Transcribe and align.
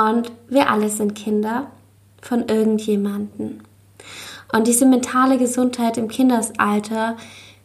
Und 0.00 0.32
wir 0.48 0.70
alle 0.70 0.88
sind 0.88 1.14
Kinder 1.14 1.70
von 2.22 2.48
irgendjemanden. 2.48 3.62
Und 4.52 4.66
diese 4.66 4.86
mentale 4.86 5.36
Gesundheit 5.36 5.98
im 5.98 6.08
Kindesalter 6.08 7.16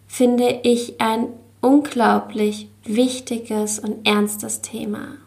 finde 0.06 0.60
ich 0.64 1.00
ein 1.00 1.28
unglaublich 1.62 2.70
wichtiges 2.84 3.80
und 3.80 4.06
ernstes 4.06 4.62
Thema. 4.62 5.18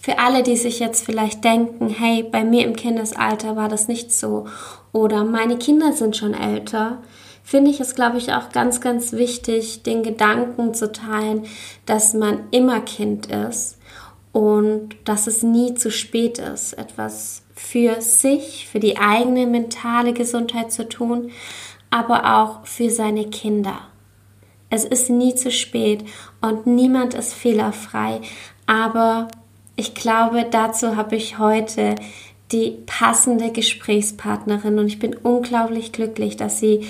Für 0.00 0.18
alle, 0.18 0.42
die 0.42 0.56
sich 0.56 0.80
jetzt 0.80 1.04
vielleicht 1.04 1.44
denken, 1.44 1.88
hey, 1.88 2.22
bei 2.22 2.44
mir 2.44 2.66
im 2.66 2.76
Kindesalter 2.76 3.56
war 3.56 3.70
das 3.70 3.88
nicht 3.88 4.12
so 4.12 4.46
oder 4.92 5.24
meine 5.24 5.56
Kinder 5.56 5.94
sind 5.94 6.14
schon 6.14 6.34
älter, 6.34 6.98
finde 7.42 7.70
ich 7.70 7.80
es, 7.80 7.94
glaube 7.94 8.18
ich, 8.18 8.34
auch 8.34 8.50
ganz, 8.50 8.82
ganz 8.82 9.12
wichtig, 9.12 9.82
den 9.82 10.02
Gedanken 10.02 10.74
zu 10.74 10.92
teilen, 10.92 11.46
dass 11.86 12.12
man 12.12 12.40
immer 12.50 12.80
Kind 12.80 13.26
ist 13.26 13.78
und 14.34 14.96
dass 15.04 15.28
es 15.28 15.44
nie 15.44 15.74
zu 15.74 15.92
spät 15.92 16.38
ist, 16.38 16.72
etwas 16.74 17.42
für 17.54 18.00
sich, 18.00 18.66
für 18.68 18.80
die 18.80 18.98
eigene 18.98 19.46
mentale 19.46 20.12
Gesundheit 20.12 20.72
zu 20.72 20.88
tun, 20.88 21.30
aber 21.88 22.40
auch 22.40 22.66
für 22.66 22.90
seine 22.90 23.30
Kinder. 23.30 23.78
Es 24.70 24.84
ist 24.84 25.08
nie 25.08 25.36
zu 25.36 25.52
spät 25.52 26.04
und 26.42 26.66
niemand 26.66 27.14
ist 27.14 27.32
fehlerfrei, 27.32 28.22
aber 28.66 29.28
ich 29.76 29.94
glaube, 29.94 30.44
dazu 30.50 30.96
habe 30.96 31.14
ich 31.14 31.38
heute 31.38 31.94
die 32.50 32.78
passende 32.86 33.52
Gesprächspartnerin 33.52 34.80
und 34.80 34.88
ich 34.88 34.98
bin 34.98 35.14
unglaublich 35.14 35.92
glücklich, 35.92 36.36
dass 36.36 36.58
sie 36.58 36.88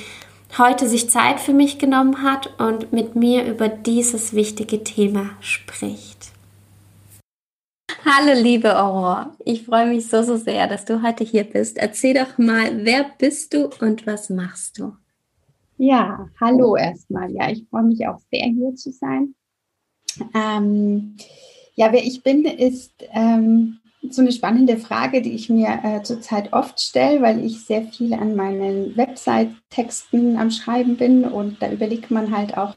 heute 0.57 0.89
sich 0.89 1.11
Zeit 1.11 1.41
für 1.41 1.53
mich 1.53 1.79
genommen 1.79 2.23
hat 2.23 2.59
und 2.59 2.91
mit 2.91 3.17
mir 3.17 3.45
über 3.45 3.69
dieses 3.69 4.33
wichtige 4.33 4.83
Thema 4.83 5.31
spricht. 5.41 6.14
Hallo 8.07 8.39
liebe 8.39 8.79
Aurore, 8.79 9.33
ich 9.47 9.65
freue 9.65 9.87
mich 9.87 10.09
so, 10.09 10.23
so 10.23 10.37
sehr, 10.37 10.67
dass 10.67 10.85
du 10.85 11.03
heute 11.03 11.25
hier 11.25 11.45
bist. 11.45 11.79
Erzähl 11.79 12.13
doch 12.13 12.37
mal, 12.37 12.85
wer 12.85 13.07
bist 13.17 13.55
du 13.55 13.71
und 13.81 14.07
was 14.07 14.29
machst 14.29 14.79
du? 14.79 14.93
Ja, 15.79 16.29
hallo 16.39 16.77
erstmal. 16.77 17.31
Ja, 17.33 17.51
ich 17.51 17.65
freue 17.71 17.85
mich 17.85 18.07
auch 18.07 18.19
sehr, 18.31 18.45
hier 18.45 18.75
zu 18.75 18.93
sein. 18.93 19.35
Ähm, 20.35 21.17
ja, 21.77 21.93
wer 21.93 22.05
ich 22.05 22.23
bin, 22.23 22.45
ist 22.45 22.93
ähm, 23.15 23.79
so 24.11 24.21
eine 24.21 24.33
spannende 24.33 24.77
Frage, 24.77 25.23
die 25.23 25.33
ich 25.33 25.49
mir 25.49 25.81
äh, 25.83 26.03
zurzeit 26.03 26.53
oft 26.53 26.79
stelle, 26.79 27.23
weil 27.23 27.43
ich 27.43 27.65
sehr 27.65 27.85
viel 27.85 28.13
an 28.13 28.37
meinen 28.37 28.95
Website-Texten 28.99 30.37
am 30.37 30.51
Schreiben 30.51 30.99
bin 30.99 31.25
und 31.25 31.63
da 31.63 31.73
überlegt 31.73 32.11
man 32.11 32.37
halt 32.37 32.59
auch, 32.59 32.75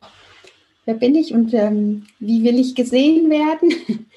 wer 0.85 0.95
bin 0.95 1.15
ich 1.15 1.33
und 1.33 1.53
ähm, 1.53 2.07
wie 2.19 2.45
will 2.45 2.57
ich 2.57 2.75
gesehen 2.75 3.29
werden? 3.29 3.73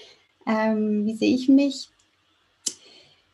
Ähm, 0.50 1.06
wie 1.06 1.14
sehe 1.14 1.34
ich 1.34 1.48
mich? 1.48 1.88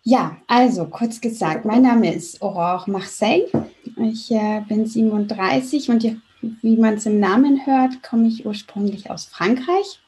Ja, 0.02 0.36
also 0.46 0.84
kurz 0.84 1.20
gesagt, 1.20 1.64
mein 1.64 1.82
Name 1.82 2.14
ist 2.14 2.42
Aurore 2.42 2.90
Marseille. 2.90 3.46
Ich 3.96 4.30
äh, 4.30 4.60
bin 4.68 4.86
37 4.86 5.90
und 5.90 6.04
wie 6.62 6.76
man 6.76 6.94
es 6.94 7.06
im 7.06 7.18
Namen 7.18 7.64
hört, 7.66 8.02
komme 8.02 8.28
ich 8.28 8.44
ursprünglich 8.44 9.10
aus 9.10 9.24
Frankreich. 9.24 10.00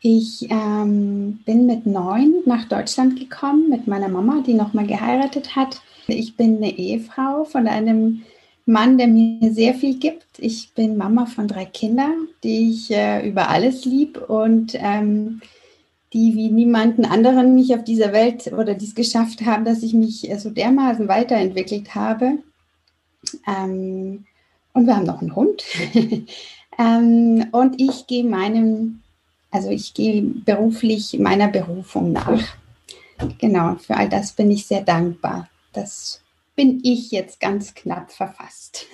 Ich 0.00 0.48
ähm, 0.50 1.40
bin 1.46 1.66
mit 1.66 1.86
neun 1.86 2.42
nach 2.44 2.64
Deutschland 2.64 3.18
gekommen 3.18 3.68
mit 3.68 3.86
meiner 3.86 4.08
Mama, 4.08 4.42
die 4.46 4.54
nochmal 4.54 4.86
geheiratet 4.86 5.56
hat. 5.56 5.80
Ich 6.08 6.36
bin 6.36 6.56
eine 6.56 6.76
Ehefrau 6.76 7.44
von 7.44 7.68
einem 7.68 8.22
Mann, 8.66 8.98
der 8.98 9.06
mir 9.06 9.52
sehr 9.52 9.74
viel 9.74 9.98
gibt. 9.98 10.26
Ich 10.38 10.72
bin 10.74 10.96
Mama 10.96 11.26
von 11.26 11.48
drei 11.48 11.64
Kindern, 11.64 12.28
die 12.44 12.70
ich 12.70 12.90
äh, 12.90 13.26
über 13.28 13.48
alles 13.48 13.84
lieb 13.84 14.18
und 14.28 14.72
ähm, 14.74 15.40
die 16.12 16.34
wie 16.34 16.50
niemanden 16.50 17.04
anderen 17.04 17.54
mich 17.54 17.74
auf 17.74 17.84
dieser 17.84 18.12
Welt 18.12 18.52
oder 18.52 18.74
dies 18.74 18.94
geschafft 18.94 19.44
haben, 19.44 19.64
dass 19.64 19.82
ich 19.82 19.92
mich 19.92 20.30
so 20.38 20.50
dermaßen 20.50 21.08
weiterentwickelt 21.08 21.94
habe. 21.94 22.38
Ähm, 23.46 24.24
und 24.72 24.86
wir 24.86 24.96
haben 24.96 25.06
noch 25.06 25.20
einen 25.20 25.36
Hund. 25.36 25.64
ähm, 26.78 27.46
und 27.52 27.80
ich 27.80 28.06
gehe 28.06 28.24
meinem, 28.24 29.00
also 29.50 29.70
ich 29.70 29.92
gehe 29.92 30.22
beruflich 30.22 31.18
meiner 31.18 31.48
Berufung 31.48 32.12
nach. 32.12 32.42
Genau, 33.38 33.74
für 33.76 33.96
all 33.96 34.08
das 34.08 34.32
bin 34.32 34.50
ich 34.50 34.66
sehr 34.66 34.82
dankbar. 34.82 35.48
Das 35.72 36.22
bin 36.54 36.80
ich 36.84 37.10
jetzt 37.10 37.40
ganz 37.40 37.74
knapp 37.74 38.12
verfasst. 38.12 38.86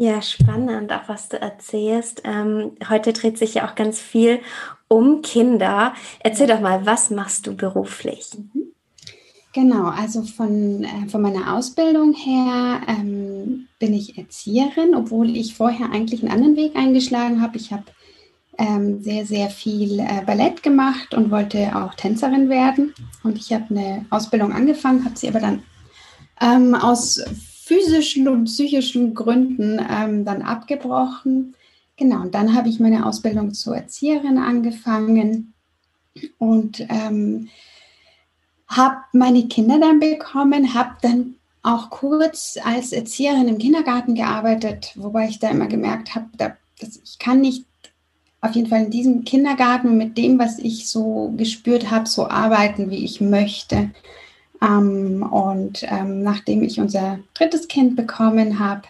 Ja, 0.00 0.22
spannend, 0.22 0.90
auch 0.94 1.10
was 1.10 1.28
du 1.28 1.38
erzählst. 1.38 2.22
Ähm, 2.24 2.70
heute 2.88 3.12
dreht 3.12 3.36
sich 3.36 3.52
ja 3.52 3.68
auch 3.68 3.74
ganz 3.74 4.00
viel 4.00 4.40
um 4.88 5.20
Kinder. 5.20 5.92
Erzähl 6.20 6.46
doch 6.46 6.60
mal, 6.60 6.86
was 6.86 7.10
machst 7.10 7.46
du 7.46 7.54
beruflich? 7.54 8.30
Mhm. 8.34 8.72
Genau, 9.52 9.88
also 9.88 10.22
von, 10.22 10.84
äh, 10.84 11.06
von 11.10 11.20
meiner 11.20 11.54
Ausbildung 11.54 12.14
her 12.14 12.80
ähm, 12.88 13.68
bin 13.78 13.92
ich 13.92 14.16
Erzieherin, 14.16 14.94
obwohl 14.94 15.36
ich 15.36 15.54
vorher 15.54 15.92
eigentlich 15.92 16.22
einen 16.22 16.32
anderen 16.32 16.56
Weg 16.56 16.76
eingeschlagen 16.76 17.42
habe. 17.42 17.58
Ich 17.58 17.70
habe 17.70 17.84
ähm, 18.56 19.02
sehr, 19.02 19.26
sehr 19.26 19.50
viel 19.50 20.00
äh, 20.00 20.22
Ballett 20.24 20.62
gemacht 20.62 21.12
und 21.12 21.30
wollte 21.30 21.76
auch 21.76 21.92
Tänzerin 21.92 22.48
werden. 22.48 22.94
Und 23.22 23.36
ich 23.36 23.52
habe 23.52 23.66
eine 23.68 24.06
Ausbildung 24.08 24.54
angefangen, 24.54 25.04
habe 25.04 25.18
sie 25.18 25.28
aber 25.28 25.40
dann 25.40 25.62
ähm, 26.40 26.74
aus 26.74 27.22
physischen 27.70 28.26
und 28.26 28.46
psychischen 28.46 29.14
Gründen 29.14 29.80
ähm, 29.88 30.24
dann 30.24 30.42
abgebrochen. 30.42 31.54
Genau, 31.96 32.22
und 32.22 32.34
dann 32.34 32.56
habe 32.56 32.68
ich 32.68 32.80
meine 32.80 33.06
Ausbildung 33.06 33.54
zur 33.54 33.76
Erzieherin 33.76 34.38
angefangen 34.38 35.54
und 36.38 36.80
ähm, 36.88 37.48
habe 38.66 38.96
meine 39.12 39.46
Kinder 39.46 39.78
dann 39.78 40.00
bekommen, 40.00 40.74
habe 40.74 40.96
dann 41.00 41.36
auch 41.62 41.90
kurz 41.90 42.58
als 42.64 42.90
Erzieherin 42.90 43.46
im 43.46 43.58
Kindergarten 43.58 44.16
gearbeitet, 44.16 44.92
wobei 44.96 45.28
ich 45.28 45.38
da 45.38 45.50
immer 45.50 45.68
gemerkt 45.68 46.16
habe, 46.16 46.26
da, 46.38 46.56
ich 46.80 47.20
kann 47.20 47.40
nicht 47.40 47.66
auf 48.40 48.56
jeden 48.56 48.68
Fall 48.68 48.84
in 48.84 48.90
diesem 48.90 49.24
Kindergarten 49.24 49.96
mit 49.96 50.18
dem, 50.18 50.40
was 50.40 50.58
ich 50.58 50.88
so 50.88 51.32
gespürt 51.36 51.88
habe, 51.92 52.08
so 52.08 52.26
arbeiten, 52.26 52.90
wie 52.90 53.04
ich 53.04 53.20
möchte. 53.20 53.90
Ähm, 54.62 55.22
und 55.22 55.82
ähm, 55.84 56.22
nachdem 56.22 56.62
ich 56.62 56.80
unser 56.80 57.20
drittes 57.34 57.68
Kind 57.68 57.96
bekommen 57.96 58.58
habe, 58.58 58.82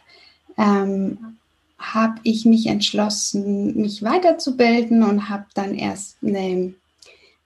ähm, 0.58 1.36
habe 1.78 2.20
ich 2.24 2.44
mich 2.44 2.66
entschlossen, 2.66 3.80
mich 3.80 4.02
weiterzubilden 4.02 5.02
und 5.02 5.30
habe 5.30 5.46
dann 5.54 5.74
erst 5.74 6.18
eine 6.22 6.74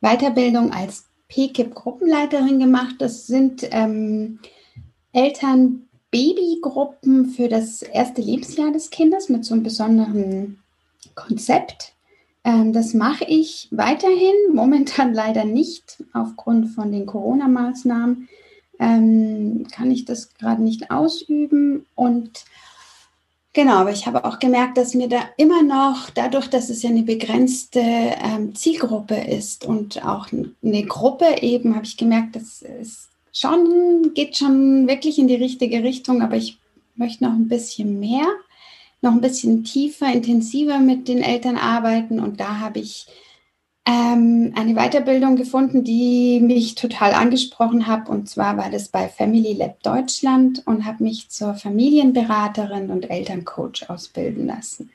Weiterbildung 0.01 0.73
als 0.73 1.05
PKIP-Gruppenleiterin 1.29 2.59
gemacht. 2.59 2.97
Das 2.99 3.27
sind 3.27 3.69
ähm, 3.71 4.41
Eltern-Babygruppen 5.12 7.31
für 7.31 7.49
das 7.49 7.83
erste 7.83 8.23
Lebensjahr 8.23 8.73
des 8.73 8.91
Kindes 8.91 9.29
mit 9.29 9.45
so 9.45 9.55
einem 9.55 9.62
besonderen 9.62 10.59
Konzept. 11.15 11.94
Ähm, 12.44 12.72
das 12.72 12.94
mache 12.94 13.25
ich 13.25 13.69
weiterhin, 13.71 14.34
momentan 14.53 15.15
leider 15.15 15.44
nicht 15.44 16.03
aufgrund 16.12 16.69
von 16.70 16.93
den 16.93 17.06
Corona-Maßnahmen. 17.06 18.29
Ähm, 18.79 19.67
kann 19.70 19.91
ich 19.91 20.05
das 20.05 20.35
gerade 20.35 20.62
nicht 20.62 20.91
ausüben. 20.91 21.87
Und 21.94 22.44
Genau, 23.56 23.75
aber 23.75 23.93
ich 23.93 24.05
habe 24.06 24.25
auch 24.25 24.41
gemerkt, 24.41 24.76
dass 24.76 24.94
mir 24.94 25.08
da 25.08 25.20
immer 25.37 25.62
noch, 25.62 26.11
dadurch, 26.11 26.50
dass 26.50 26.70
es 26.70 26.82
ja 26.82 26.91
eine 26.91 27.05
begrenzte 27.05 27.79
ähm, 27.81 28.52
Zielgruppe 28.56 29.14
ist 29.14 29.64
und 29.64 30.05
auch 30.05 30.26
eine 30.32 30.85
Gruppe 30.87 31.37
eben, 31.40 31.76
habe 31.76 31.87
ich 31.87 31.97
gemerkt, 31.97 32.35
dass 32.35 32.62
es 32.62 33.08
schon, 33.32 34.11
geht 34.12 34.37
schon 34.37 34.88
wirklich 34.88 35.20
in 35.20 35.29
die 35.29 35.37
richtige 35.37 35.85
Richtung, 35.85 36.20
aber 36.20 36.35
ich 36.35 36.58
möchte 36.97 37.23
noch 37.23 37.32
ein 37.32 37.47
bisschen 37.47 38.00
mehr 38.00 38.26
noch 39.05 39.12
ein 39.12 39.21
bisschen 39.21 39.62
tiefer, 39.62 40.12
intensiver 40.12 40.81
mit 40.81 41.06
den 41.06 41.23
Eltern 41.23 41.56
arbeiten. 41.56 42.19
Und 42.19 42.41
da 42.41 42.59
habe 42.59 42.81
ich 42.81 43.06
ähm, 43.87 44.53
eine 44.56 44.75
Weiterbildung 44.75 45.37
gefunden, 45.37 45.85
die 45.85 46.41
mich 46.41 46.75
total 46.75 47.12
angesprochen 47.12 47.87
hat. 47.87 48.09
Und 48.09 48.29
zwar 48.29 48.56
war 48.56 48.71
das 48.71 48.89
bei 48.89 49.09
Family 49.09 49.53
Lab 49.53 49.83
Deutschland 49.83 50.67
und 50.67 50.85
habe 50.85 51.05
mich 51.05 51.29
zur 51.29 51.55
Familienberaterin 51.55 52.91
und 52.91 53.09
Elterncoach 53.09 53.89
ausbilden 53.89 54.47
lassen. 54.47 54.91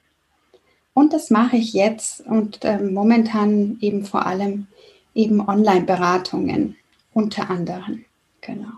Und 0.94 1.14
das 1.14 1.30
mache 1.30 1.56
ich 1.56 1.72
jetzt 1.72 2.26
und 2.26 2.60
ähm, 2.64 2.94
momentan 2.94 3.78
eben 3.80 4.04
vor 4.04 4.26
allem 4.26 4.68
eben 5.14 5.48
Online-Beratungen 5.48 6.76
unter 7.14 7.50
anderem. 7.50 8.04
Genau. 8.42 8.72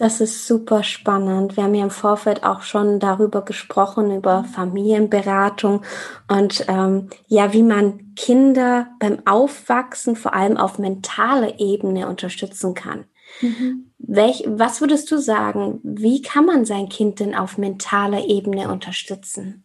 Das 0.00 0.22
ist 0.22 0.46
super 0.46 0.82
spannend. 0.82 1.58
Wir 1.58 1.64
haben 1.64 1.74
ja 1.74 1.84
im 1.84 1.90
Vorfeld 1.90 2.42
auch 2.42 2.62
schon 2.62 3.00
darüber 3.00 3.42
gesprochen, 3.44 4.16
über 4.16 4.44
Familienberatung 4.44 5.82
und 6.26 6.64
ähm, 6.68 7.10
ja, 7.26 7.52
wie 7.52 7.62
man 7.62 8.14
Kinder 8.16 8.86
beim 8.98 9.18
Aufwachsen 9.26 10.16
vor 10.16 10.32
allem 10.32 10.56
auf 10.56 10.78
mentaler 10.78 11.60
Ebene 11.60 12.08
unterstützen 12.08 12.72
kann. 12.72 13.04
Mhm. 13.42 13.90
Welch, 13.98 14.42
was 14.46 14.80
würdest 14.80 15.10
du 15.10 15.18
sagen? 15.18 15.80
Wie 15.82 16.22
kann 16.22 16.46
man 16.46 16.64
sein 16.64 16.88
Kind 16.88 17.20
denn 17.20 17.34
auf 17.34 17.58
mentaler 17.58 18.24
Ebene 18.24 18.72
unterstützen? 18.72 19.64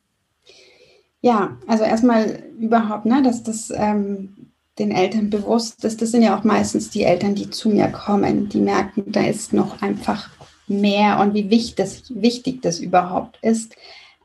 Ja, 1.22 1.58
also 1.66 1.86
erstmal 1.86 2.44
überhaupt, 2.60 3.06
ne, 3.06 3.22
dass 3.24 3.42
das 3.42 3.72
ähm, 3.74 4.52
den 4.80 4.92
Eltern 4.92 5.30
bewusst 5.30 5.83
ist. 5.86 6.01
Das 6.01 6.12
sind 6.12 6.22
ja 6.22 6.38
auch 6.38 6.44
meistens 6.44 6.89
die 6.89 7.04
Eltern, 7.04 7.36
die 7.36 7.50
zu 7.50 7.69
mir 7.69 7.88
kommen, 7.88 8.50
die 8.50 8.60
merken, 8.60 9.04
da 9.07 9.25
ist 9.25 9.54
noch 9.54 9.81
einfach 9.81 10.30
mehr 10.68 11.19
und 11.19 11.33
wie 11.33 11.50
wichtig 11.50 11.75
das, 11.75 12.04
wichtig 12.10 12.62
das 12.62 12.80
überhaupt 12.80 13.38
ist. 13.42 13.75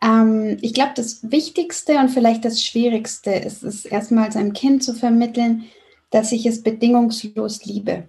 Ähm, 0.02 0.56
ich 0.60 0.74
glaube, 0.74 0.92
das 0.96 1.30
Wichtigste 1.30 1.98
und 1.98 2.08
vielleicht 2.08 2.44
das 2.44 2.64
Schwierigste 2.64 3.30
ist 3.30 3.62
es 3.62 3.84
erstmal 3.84 4.32
seinem 4.32 4.52
Kind 4.52 4.82
zu 4.82 4.94
vermitteln, 4.94 5.64
dass 6.10 6.32
ich 6.32 6.46
es 6.46 6.62
bedingungslos 6.62 7.64
liebe. 7.64 8.08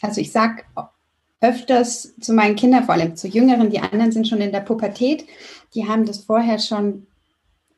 Also 0.00 0.20
ich 0.20 0.32
sage 0.32 0.62
öfters 1.40 2.14
zu 2.20 2.32
meinen 2.32 2.56
Kindern, 2.56 2.84
vor 2.84 2.94
allem 2.94 3.16
zu 3.16 3.28
Jüngeren, 3.28 3.70
die 3.70 3.80
anderen 3.80 4.12
sind 4.12 4.28
schon 4.28 4.40
in 4.40 4.52
der 4.52 4.60
Pubertät, 4.60 5.26
die 5.74 5.88
haben 5.88 6.06
das 6.06 6.18
vorher 6.18 6.58
schon 6.58 7.06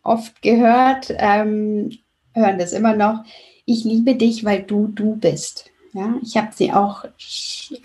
oft 0.02 0.43
gehört, 0.43 1.08
ähm, 1.16 1.90
hören 2.34 2.58
das 2.58 2.72
immer 2.72 2.94
noch 2.94 3.25
ich 3.66 3.84
liebe 3.84 4.14
dich, 4.14 4.44
weil 4.44 4.62
du 4.62 4.88
du 4.88 5.16
bist. 5.16 5.70
Ja, 5.93 6.14
ich 6.22 6.37
habe 6.37 6.49
sie 6.55 6.72
auch 6.72 7.05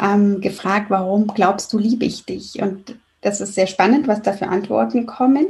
ähm, 0.02 0.42
gefragt, 0.42 0.90
warum 0.90 1.28
glaubst 1.28 1.72
du, 1.72 1.78
liebe 1.78 2.06
ich 2.06 2.26
dich? 2.26 2.60
Und 2.62 2.96
das 3.22 3.40
ist 3.40 3.54
sehr 3.54 3.68
spannend, 3.68 4.08
was 4.08 4.22
da 4.22 4.34
für 4.34 4.48
Antworten 4.48 5.06
kommen. 5.06 5.46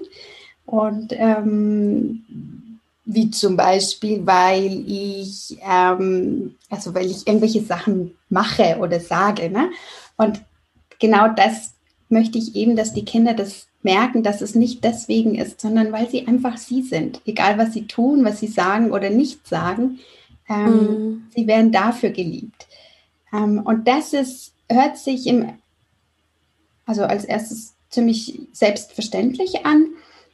Und 0.66 1.14
ähm, 1.14 2.80
wie 3.06 3.32
zum 3.32 3.58
Beispiel, 3.58 4.26
weil 4.28 4.84
ich, 4.86 5.58
ähm, 5.68 6.56
also 6.70 6.94
weil 6.94 7.10
ich 7.10 7.26
irgendwelche 7.26 7.64
Sachen 7.64 8.16
mache 8.30 8.78
oder 8.80 9.00
sage. 9.00 9.50
Ne? 9.50 9.72
Und 10.18 10.42
genau 11.00 11.30
das 11.30 11.74
möchte 12.10 12.38
ich 12.38 12.56
eben, 12.56 12.76
dass 12.76 12.94
die 12.94 13.06
Kinder 13.06 13.34
das 13.34 13.68
merken, 13.82 14.22
dass 14.22 14.42
es 14.42 14.54
nicht 14.54 14.84
deswegen 14.84 15.36
ist, 15.36 15.62
sondern 15.62 15.92
weil 15.92 16.10
sie 16.10 16.28
einfach 16.28 16.58
sie 16.58 16.82
sind. 16.82 17.22
Egal, 17.26 17.58
was 17.58 17.74
sie 17.74 17.88
tun, 17.88 18.26
was 18.26 18.40
sie 18.40 18.48
sagen 18.48 18.92
oder 18.92 19.10
nicht 19.10 19.48
sagen, 19.48 20.00
ähm, 20.50 20.72
mhm. 20.72 21.28
Sie 21.36 21.48
werden 21.48 21.72
dafür 21.72 22.10
geliebt. 22.10 22.68
Ähm, 23.32 23.62
und 23.64 23.88
das 23.88 24.14
ist, 24.14 24.54
hört 24.70 24.98
sich 24.98 25.28
im, 25.28 25.54
also 26.86 27.04
als 27.04 27.26
erstes 27.26 27.76
ziemlich 27.90 28.40
selbstverständlich 28.52 29.66
an, 29.66 29.88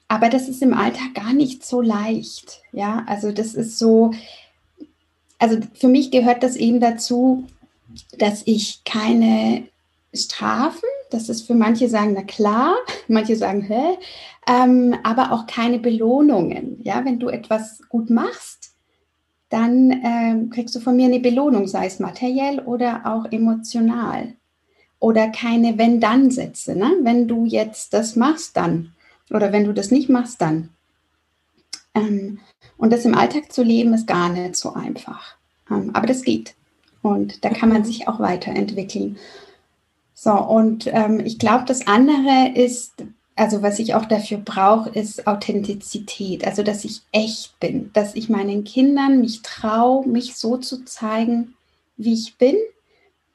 aber 0.07 0.29
das 0.29 0.47
ist 0.47 0.61
im 0.61 0.73
Alltag 0.73 1.13
gar 1.13 1.33
nicht 1.33 1.65
so 1.65 1.81
leicht. 1.81 2.61
Ja, 2.71 3.03
also 3.07 3.31
das 3.31 3.53
ist 3.53 3.77
so, 3.77 4.11
also 5.39 5.59
für 5.73 5.87
mich 5.87 6.11
gehört 6.11 6.43
das 6.43 6.55
eben 6.55 6.79
dazu, 6.79 7.45
dass 8.17 8.43
ich 8.45 8.83
keine 8.83 9.67
Strafen, 10.13 10.87
das 11.11 11.29
ist 11.29 11.45
für 11.45 11.55
manche 11.55 11.89
sagen, 11.89 12.13
na 12.13 12.23
klar, 12.23 12.75
manche 13.07 13.35
sagen, 13.35 13.61
hä, 13.61 13.97
ähm, 14.47 14.95
aber 15.03 15.31
auch 15.31 15.47
keine 15.47 15.79
Belohnungen. 15.79 16.79
Ja, 16.83 17.03
wenn 17.03 17.19
du 17.19 17.29
etwas 17.29 17.81
gut 17.89 18.09
machst, 18.09 18.64
dann 19.49 19.91
ähm, 20.03 20.49
kriegst 20.49 20.75
du 20.75 20.79
von 20.79 20.95
mir 20.95 21.05
eine 21.05 21.19
Belohnung, 21.19 21.67
sei 21.67 21.85
es 21.85 21.99
materiell 21.99 22.59
oder 22.59 23.05
auch 23.05 23.31
emotional. 23.31 24.33
Oder 24.99 25.29
keine 25.29 25.77
Wenn-Dann-Sätze. 25.77 26.75
Ne? 26.75 26.91
Wenn 27.01 27.27
du 27.27 27.45
jetzt 27.45 27.93
das 27.93 28.15
machst, 28.15 28.57
dann. 28.57 28.93
Oder 29.29 29.51
wenn 29.51 29.65
du 29.65 29.73
das 29.73 29.91
nicht 29.91 30.09
machst, 30.09 30.41
dann. 30.41 30.69
Ähm, 31.93 32.39
und 32.77 32.91
das 32.91 33.05
im 33.05 33.15
Alltag 33.15 33.51
zu 33.51 33.63
leben, 33.63 33.93
ist 33.93 34.07
gar 34.07 34.29
nicht 34.29 34.55
so 34.55 34.73
einfach. 34.73 35.35
Ähm, 35.69 35.91
aber 35.93 36.07
das 36.07 36.23
geht. 36.23 36.55
Und 37.01 37.45
da 37.45 37.49
kann 37.49 37.69
man 37.69 37.83
sich 37.83 38.07
auch 38.07 38.19
weiterentwickeln. 38.19 39.17
So, 40.13 40.31
und 40.31 40.87
ähm, 40.87 41.19
ich 41.19 41.37
glaube, 41.37 41.65
das 41.67 41.87
andere 41.87 42.53
ist, 42.55 42.93
also 43.35 43.61
was 43.61 43.79
ich 43.79 43.93
auch 43.95 44.05
dafür 44.05 44.37
brauche, 44.37 44.89
ist 44.89 45.27
Authentizität. 45.27 46.45
Also 46.45 46.63
dass 46.63 46.85
ich 46.85 47.01
echt 47.11 47.59
bin, 47.59 47.91
dass 47.93 48.15
ich 48.15 48.29
meinen 48.29 48.63
Kindern 48.63 49.19
mich 49.19 49.41
traue, 49.41 50.07
mich 50.07 50.35
so 50.35 50.57
zu 50.57 50.85
zeigen, 50.85 51.53
wie 51.97 52.13
ich 52.13 52.37
bin, 52.37 52.55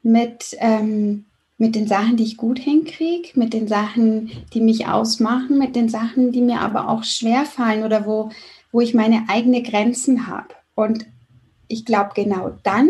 mit, 0.03 0.57
ähm, 0.59 1.25
mit 1.59 1.75
den 1.75 1.87
Sachen, 1.87 2.17
die 2.17 2.23
ich 2.23 2.37
gut 2.37 2.57
hinkriege, 2.57 3.29
mit 3.35 3.53
den 3.53 3.67
Sachen, 3.67 4.31
die 4.53 4.61
mich 4.61 4.87
ausmachen, 4.87 5.59
mit 5.59 5.75
den 5.75 5.89
Sachen, 5.89 6.31
die 6.31 6.41
mir 6.41 6.61
aber 6.61 6.89
auch 6.89 7.03
schwer 7.03 7.45
fallen 7.45 7.83
oder 7.83 8.07
wo, 8.07 8.31
wo 8.71 8.81
ich 8.81 8.95
meine 8.95 9.25
eigenen 9.27 9.63
Grenzen 9.63 10.25
habe. 10.25 10.55
Und 10.73 11.05
ich 11.67 11.85
glaube 11.85 12.11
genau 12.15 12.51
dann, 12.63 12.89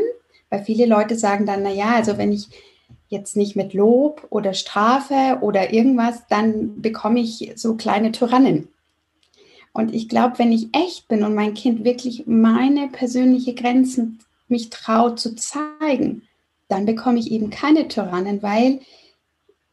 weil 0.49 0.63
viele 0.63 0.85
Leute 0.85 1.17
sagen 1.17 1.45
dann, 1.45 1.63
naja, 1.63 1.93
also 1.95 2.17
wenn 2.17 2.31
ich 2.31 2.47
jetzt 3.11 3.35
nicht 3.35 3.55
mit 3.55 3.73
Lob 3.73 4.25
oder 4.29 4.53
Strafe 4.53 5.39
oder 5.41 5.73
irgendwas, 5.73 6.23
dann 6.29 6.81
bekomme 6.81 7.19
ich 7.19 7.51
so 7.55 7.75
kleine 7.75 8.11
Tyrannen. 8.11 8.69
Und 9.73 9.93
ich 9.93 10.09
glaube, 10.09 10.39
wenn 10.39 10.51
ich 10.51 10.69
echt 10.73 11.07
bin 11.07 11.23
und 11.23 11.35
mein 11.35 11.53
Kind 11.53 11.83
wirklich 11.83 12.25
meine 12.25 12.87
persönliche 12.87 13.53
Grenzen 13.53 14.19
mich 14.47 14.69
traut 14.69 15.19
zu 15.19 15.35
zeigen, 15.35 16.23
dann 16.69 16.85
bekomme 16.85 17.19
ich 17.19 17.31
eben 17.31 17.49
keine 17.49 17.89
Tyrannen, 17.89 18.41
weil 18.41 18.79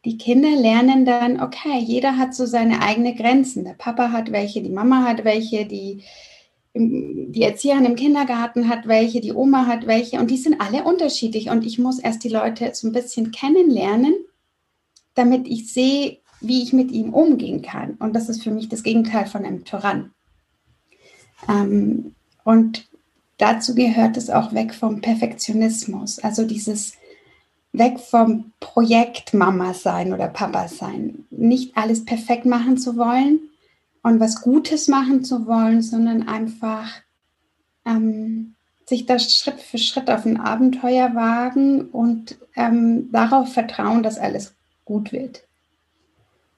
die 0.05 0.17
Kinder 0.17 0.51
lernen 0.51 1.05
dann, 1.05 1.41
okay, 1.41 1.79
jeder 1.79 2.17
hat 2.17 2.35
so 2.35 2.45
seine 2.45 2.81
eigenen 2.81 3.15
Grenzen. 3.15 3.63
Der 3.63 3.73
Papa 3.73 4.11
hat 4.11 4.31
welche, 4.31 4.61
die 4.61 4.69
Mama 4.69 5.03
hat 5.03 5.23
welche, 5.23 5.65
die 5.65 6.03
die 6.79 7.43
Erzieherin 7.43 7.85
im 7.85 7.95
Kindergarten 7.95 8.69
hat 8.69 8.87
welche, 8.87 9.19
die 9.19 9.33
Oma 9.33 9.67
hat 9.67 9.85
welche 9.85 10.19
und 10.19 10.31
die 10.31 10.37
sind 10.37 10.61
alle 10.61 10.83
unterschiedlich 10.83 11.49
und 11.49 11.65
ich 11.65 11.77
muss 11.77 11.99
erst 11.99 12.23
die 12.23 12.29
Leute 12.29 12.71
so 12.73 12.87
ein 12.87 12.93
bisschen 12.93 13.31
kennenlernen, 13.31 14.15
damit 15.13 15.47
ich 15.47 15.73
sehe, 15.73 16.19
wie 16.39 16.63
ich 16.63 16.71
mit 16.71 16.91
ihm 16.91 17.13
umgehen 17.13 17.61
kann. 17.61 17.95
Und 17.99 18.13
das 18.15 18.29
ist 18.29 18.43
für 18.43 18.51
mich 18.51 18.69
das 18.69 18.83
Gegenteil 18.83 19.25
von 19.25 19.43
einem 19.43 19.65
Tyrann. 19.65 20.11
Ähm, 21.49 22.15
und 22.45 22.87
dazu 23.37 23.75
gehört 23.75 24.15
es 24.15 24.29
auch 24.29 24.53
weg 24.53 24.73
vom 24.73 25.01
Perfektionismus, 25.01 26.19
also 26.19 26.45
dieses 26.45 26.93
weg 27.73 27.99
vom 27.99 28.53
Projekt 28.61 29.33
Mama 29.33 29.73
sein 29.73 30.13
oder 30.13 30.27
Papa 30.27 30.69
sein, 30.69 31.25
nicht 31.29 31.75
alles 31.77 32.05
perfekt 32.05 32.45
machen 32.45 32.77
zu 32.77 32.95
wollen, 32.95 33.48
und 34.03 34.19
was 34.19 34.41
Gutes 34.41 34.87
machen 34.87 35.23
zu 35.23 35.45
wollen, 35.47 35.81
sondern 35.81 36.27
einfach 36.27 36.89
ähm, 37.85 38.55
sich 38.85 39.05
das 39.05 39.33
Schritt 39.33 39.61
für 39.61 39.77
Schritt 39.77 40.09
auf 40.09 40.25
ein 40.25 40.39
Abenteuer 40.39 41.13
wagen 41.15 41.89
und 41.89 42.37
ähm, 42.55 43.11
darauf 43.11 43.53
vertrauen, 43.53 44.03
dass 44.03 44.17
alles 44.17 44.55
gut 44.83 45.11
wird. 45.11 45.43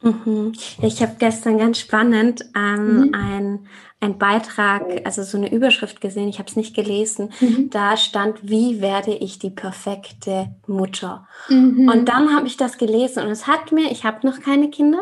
Mhm. 0.02 0.54
Ich 0.82 1.02
habe 1.02 1.16
gestern 1.20 1.58
ganz 1.60 1.80
spannend 1.80 2.46
ähm, 2.56 2.98
mhm. 2.98 3.14
ein, 3.14 3.68
ein 4.00 4.18
Beitrag, 4.18 4.84
also 5.06 5.22
so 5.22 5.38
eine 5.38 5.52
Überschrift 5.52 6.02
gesehen, 6.02 6.28
ich 6.28 6.40
habe 6.40 6.50
es 6.50 6.56
nicht 6.56 6.76
gelesen. 6.76 7.32
Mhm. 7.40 7.70
Da 7.70 7.98
stand, 7.98 8.40
wie 8.42 8.82
werde 8.82 9.14
ich 9.14 9.38
die 9.38 9.52
perfekte 9.52 10.56
Mutter? 10.66 11.28
Mhm. 11.50 11.88
Und 11.88 12.06
dann 12.10 12.36
habe 12.36 12.48
ich 12.48 12.58
das 12.58 12.80
gelesen 12.80 13.24
und 13.24 13.30
es 13.30 13.46
hat 13.46 13.72
mir, 13.72 13.92
ich 13.92 14.04
habe 14.04 14.26
noch 14.26 14.40
keine 14.40 14.72
Kinder, 14.72 15.02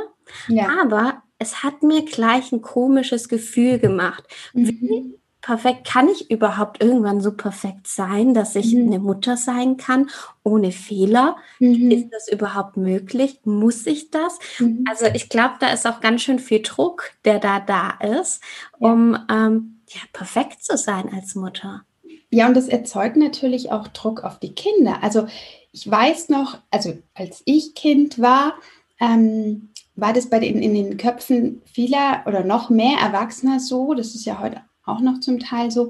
ja. 0.50 0.68
aber 0.82 1.22
es 1.40 1.64
hat 1.64 1.82
mir 1.84 2.04
gleich 2.04 2.52
ein 2.52 2.62
komisches 2.62 3.30
Gefühl 3.30 3.80
gemacht. 3.80 4.24
Mhm. 4.54 4.68
Wie 4.68 5.20
perfekt 5.42 5.88
kann 5.88 6.10
ich 6.10 6.30
überhaupt 6.30 6.84
irgendwann 6.84 7.22
so 7.22 7.32
perfekt 7.32 7.88
sein, 7.88 8.34
dass 8.34 8.56
ich 8.56 8.74
mhm. 8.74 8.88
eine 8.88 9.00
Mutter 9.00 9.38
sein 9.38 9.78
kann 9.78 10.10
ohne 10.44 10.72
Fehler? 10.72 11.38
Mhm. 11.60 11.92
Ist 11.92 12.10
das 12.12 12.28
überhaupt 12.28 12.78
möglich? 12.78 13.40
Muss 13.46 13.88
ich 13.88 14.12
das? 14.12 14.38
Mhm. 14.60 14.84
Also 14.88 15.06
ich 15.06 15.30
glaube, 15.30 15.56
da 15.60 15.72
ist 15.72 15.88
auch 15.88 16.02
ganz 16.02 16.22
schön 16.22 16.40
viel 16.40 16.62
Druck, 16.62 17.12
der 17.24 17.40
da 17.40 17.60
da 17.60 17.92
ist, 18.20 18.44
um 18.78 19.14
ja. 19.14 19.48
Ähm, 19.48 19.76
ja, 19.92 20.02
perfekt 20.14 20.64
zu 20.64 20.78
sein 20.78 21.10
als 21.12 21.34
Mutter. 21.34 21.84
Ja, 22.32 22.48
und 22.48 22.56
das 22.56 22.68
erzeugt 22.68 23.16
natürlich 23.16 23.72
auch 23.72 23.88
Druck 23.88 24.24
auf 24.24 24.40
die 24.40 24.54
Kinder. 24.54 25.02
Also 25.02 25.28
ich 25.72 25.90
weiß 25.90 26.30
noch, 26.30 26.60
also 26.70 26.98
als 27.16 27.42
ich 27.46 27.74
Kind 27.74 28.20
war, 28.20 28.54
ähm, 29.00 29.70
war 30.02 30.14
das 30.14 30.30
bei 30.30 30.40
den, 30.40 30.62
in 30.62 30.74
den 30.74 30.98
Köpfen 30.98 31.62
vieler 31.66 32.24
oder 32.26 32.44
noch 32.44 32.70
mehr 32.70 32.98
Erwachsener 33.00 33.60
so, 33.60 33.94
das 33.94 34.16
ist 34.16 34.26
ja 34.26 34.40
heute 34.40 34.62
auch 34.86 35.00
noch 35.00 35.20
zum 35.20 35.40
Teil 35.40 35.72
so, 35.72 35.90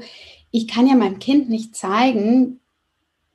ich 0.51 0.67
kann 0.67 0.87
ja 0.87 0.95
meinem 0.95 1.19
Kind 1.19 1.49
nicht 1.49 1.75
zeigen, 1.75 2.59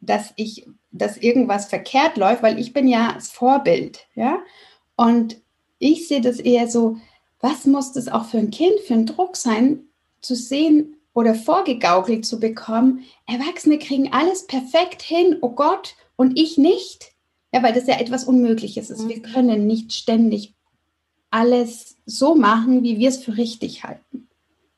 dass 0.00 0.32
ich, 0.36 0.66
dass 0.90 1.16
irgendwas 1.16 1.66
verkehrt 1.66 2.16
läuft, 2.16 2.42
weil 2.42 2.58
ich 2.58 2.72
bin 2.72 2.88
ja 2.88 3.12
das 3.14 3.28
Vorbild, 3.28 4.06
ja. 4.14 4.38
Und 4.96 5.40
ich 5.78 6.08
sehe 6.08 6.20
das 6.20 6.38
eher 6.38 6.68
so, 6.68 6.96
was 7.40 7.64
muss 7.66 7.92
das 7.92 8.08
auch 8.08 8.24
für 8.24 8.38
ein 8.38 8.50
Kind 8.50 8.80
für 8.86 8.94
ein 8.94 9.06
Druck 9.06 9.36
sein, 9.36 9.80
zu 10.20 10.34
sehen 10.34 10.96
oder 11.12 11.34
vorgegaukelt 11.34 12.26
zu 12.26 12.40
bekommen, 12.40 13.04
Erwachsene 13.26 13.78
kriegen 13.78 14.12
alles 14.12 14.46
perfekt 14.46 15.02
hin, 15.02 15.36
oh 15.40 15.50
Gott, 15.50 15.94
und 16.16 16.38
ich 16.38 16.58
nicht. 16.58 17.12
Ja, 17.52 17.62
weil 17.62 17.72
das 17.72 17.86
ja 17.86 18.00
etwas 18.00 18.24
Unmögliches 18.24 18.90
ist. 18.90 19.08
Wir 19.08 19.18
mhm. 19.18 19.22
können 19.22 19.66
nicht 19.66 19.92
ständig 19.92 20.54
alles 21.34 21.96
so 22.06 22.36
machen, 22.36 22.84
wie 22.84 23.00
wir 23.00 23.08
es 23.08 23.18
für 23.18 23.36
richtig 23.36 23.82
halten. 23.82 24.28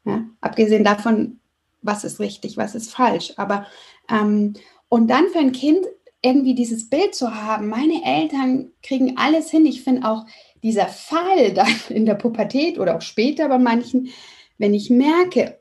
Ja, 0.07 0.25
abgesehen 0.41 0.85
davon, 0.85 1.39
was 1.83 2.03
ist 2.03 2.19
richtig, 2.19 2.57
was 2.57 2.75
ist 2.75 2.91
falsch. 2.91 3.35
Aber 3.37 3.67
ähm, 4.09 4.55
und 4.89 5.09
dann 5.09 5.29
für 5.29 5.39
ein 5.39 5.53
Kind 5.53 5.85
irgendwie 6.23 6.55
dieses 6.55 6.89
Bild 6.89 7.15
zu 7.15 7.35
haben, 7.35 7.69
meine 7.69 8.03
Eltern 8.05 8.71
kriegen 8.83 9.19
alles 9.19 9.51
hin. 9.51 9.67
Ich 9.67 9.83
finde 9.83 10.09
auch 10.09 10.25
dieser 10.63 10.87
Fall 10.87 11.53
dann 11.55 11.69
in 11.91 12.07
der 12.07 12.15
Pubertät 12.15 12.79
oder 12.79 12.97
auch 12.97 13.03
später 13.03 13.49
bei 13.49 13.59
manchen, 13.59 14.09
wenn 14.57 14.73
ich 14.73 14.89
merke, 14.89 15.61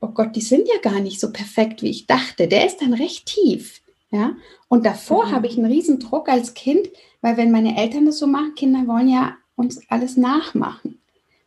oh 0.00 0.08
Gott, 0.08 0.34
die 0.34 0.40
sind 0.40 0.66
ja 0.66 0.80
gar 0.82 0.98
nicht 0.98 1.20
so 1.20 1.30
perfekt, 1.30 1.80
wie 1.82 1.90
ich 1.90 2.08
dachte, 2.08 2.48
der 2.48 2.66
ist 2.66 2.82
dann 2.82 2.92
recht 2.92 3.26
tief. 3.26 3.82
Ja? 4.10 4.32
Und 4.66 4.84
davor 4.84 5.26
mhm. 5.26 5.30
habe 5.30 5.46
ich 5.46 5.56
einen 5.56 5.70
riesen 5.70 6.00
Druck 6.00 6.28
als 6.28 6.54
Kind, 6.54 6.88
weil 7.20 7.36
wenn 7.36 7.52
meine 7.52 7.80
Eltern 7.80 8.06
das 8.06 8.18
so 8.18 8.26
machen, 8.26 8.56
Kinder 8.56 8.84
wollen 8.88 9.08
ja 9.08 9.36
uns 9.56 9.80
alles 9.88 10.16
nachmachen. 10.16 11.00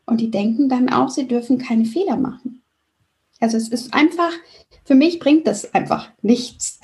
Und 0.05 0.21
die 0.21 0.31
denken 0.31 0.69
dann 0.69 0.89
auch, 0.89 1.09
sie 1.09 1.27
dürfen 1.27 1.57
keine 1.57 1.85
Fehler 1.85 2.17
machen. 2.17 2.63
Also 3.39 3.57
es 3.57 3.69
ist 3.69 3.93
einfach, 3.93 4.31
für 4.85 4.95
mich 4.95 5.19
bringt 5.19 5.47
das 5.47 5.73
einfach 5.73 6.09
nichts. 6.21 6.79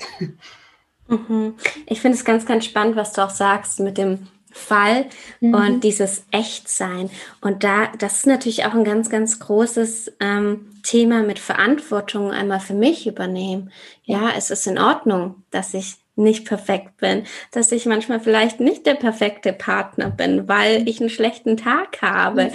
Mhm. 1.06 1.56
Ich 1.86 2.00
finde 2.00 2.16
es 2.16 2.24
ganz, 2.24 2.46
ganz 2.46 2.64
spannend, 2.64 2.96
was 2.96 3.12
du 3.12 3.22
auch 3.22 3.30
sagst 3.30 3.80
mit 3.80 3.98
dem 3.98 4.26
Fall 4.50 5.06
mhm. 5.40 5.54
und 5.54 5.84
dieses 5.84 6.24
Echtsein. 6.30 7.10
Und 7.40 7.64
da, 7.64 7.88
das 7.98 8.18
ist 8.18 8.26
natürlich 8.26 8.64
auch 8.64 8.72
ein 8.72 8.84
ganz, 8.84 9.10
ganz 9.10 9.40
großes 9.40 10.12
ähm, 10.20 10.70
Thema 10.82 11.22
mit 11.22 11.38
Verantwortung 11.38 12.30
einmal 12.30 12.60
für 12.60 12.74
mich 12.74 13.06
übernehmen. 13.06 13.70
Ja, 14.04 14.30
es 14.36 14.50
ist 14.50 14.66
in 14.66 14.78
Ordnung, 14.78 15.42
dass 15.50 15.74
ich 15.74 15.96
nicht 16.16 16.44
perfekt 16.46 16.96
bin, 16.98 17.24
dass 17.50 17.72
ich 17.72 17.86
manchmal 17.86 18.20
vielleicht 18.20 18.60
nicht 18.60 18.86
der 18.86 18.94
perfekte 18.94 19.52
Partner 19.52 20.10
bin, 20.10 20.48
weil 20.48 20.88
ich 20.88 21.00
einen 21.00 21.10
schlechten 21.10 21.56
Tag 21.56 22.02
habe, 22.02 22.52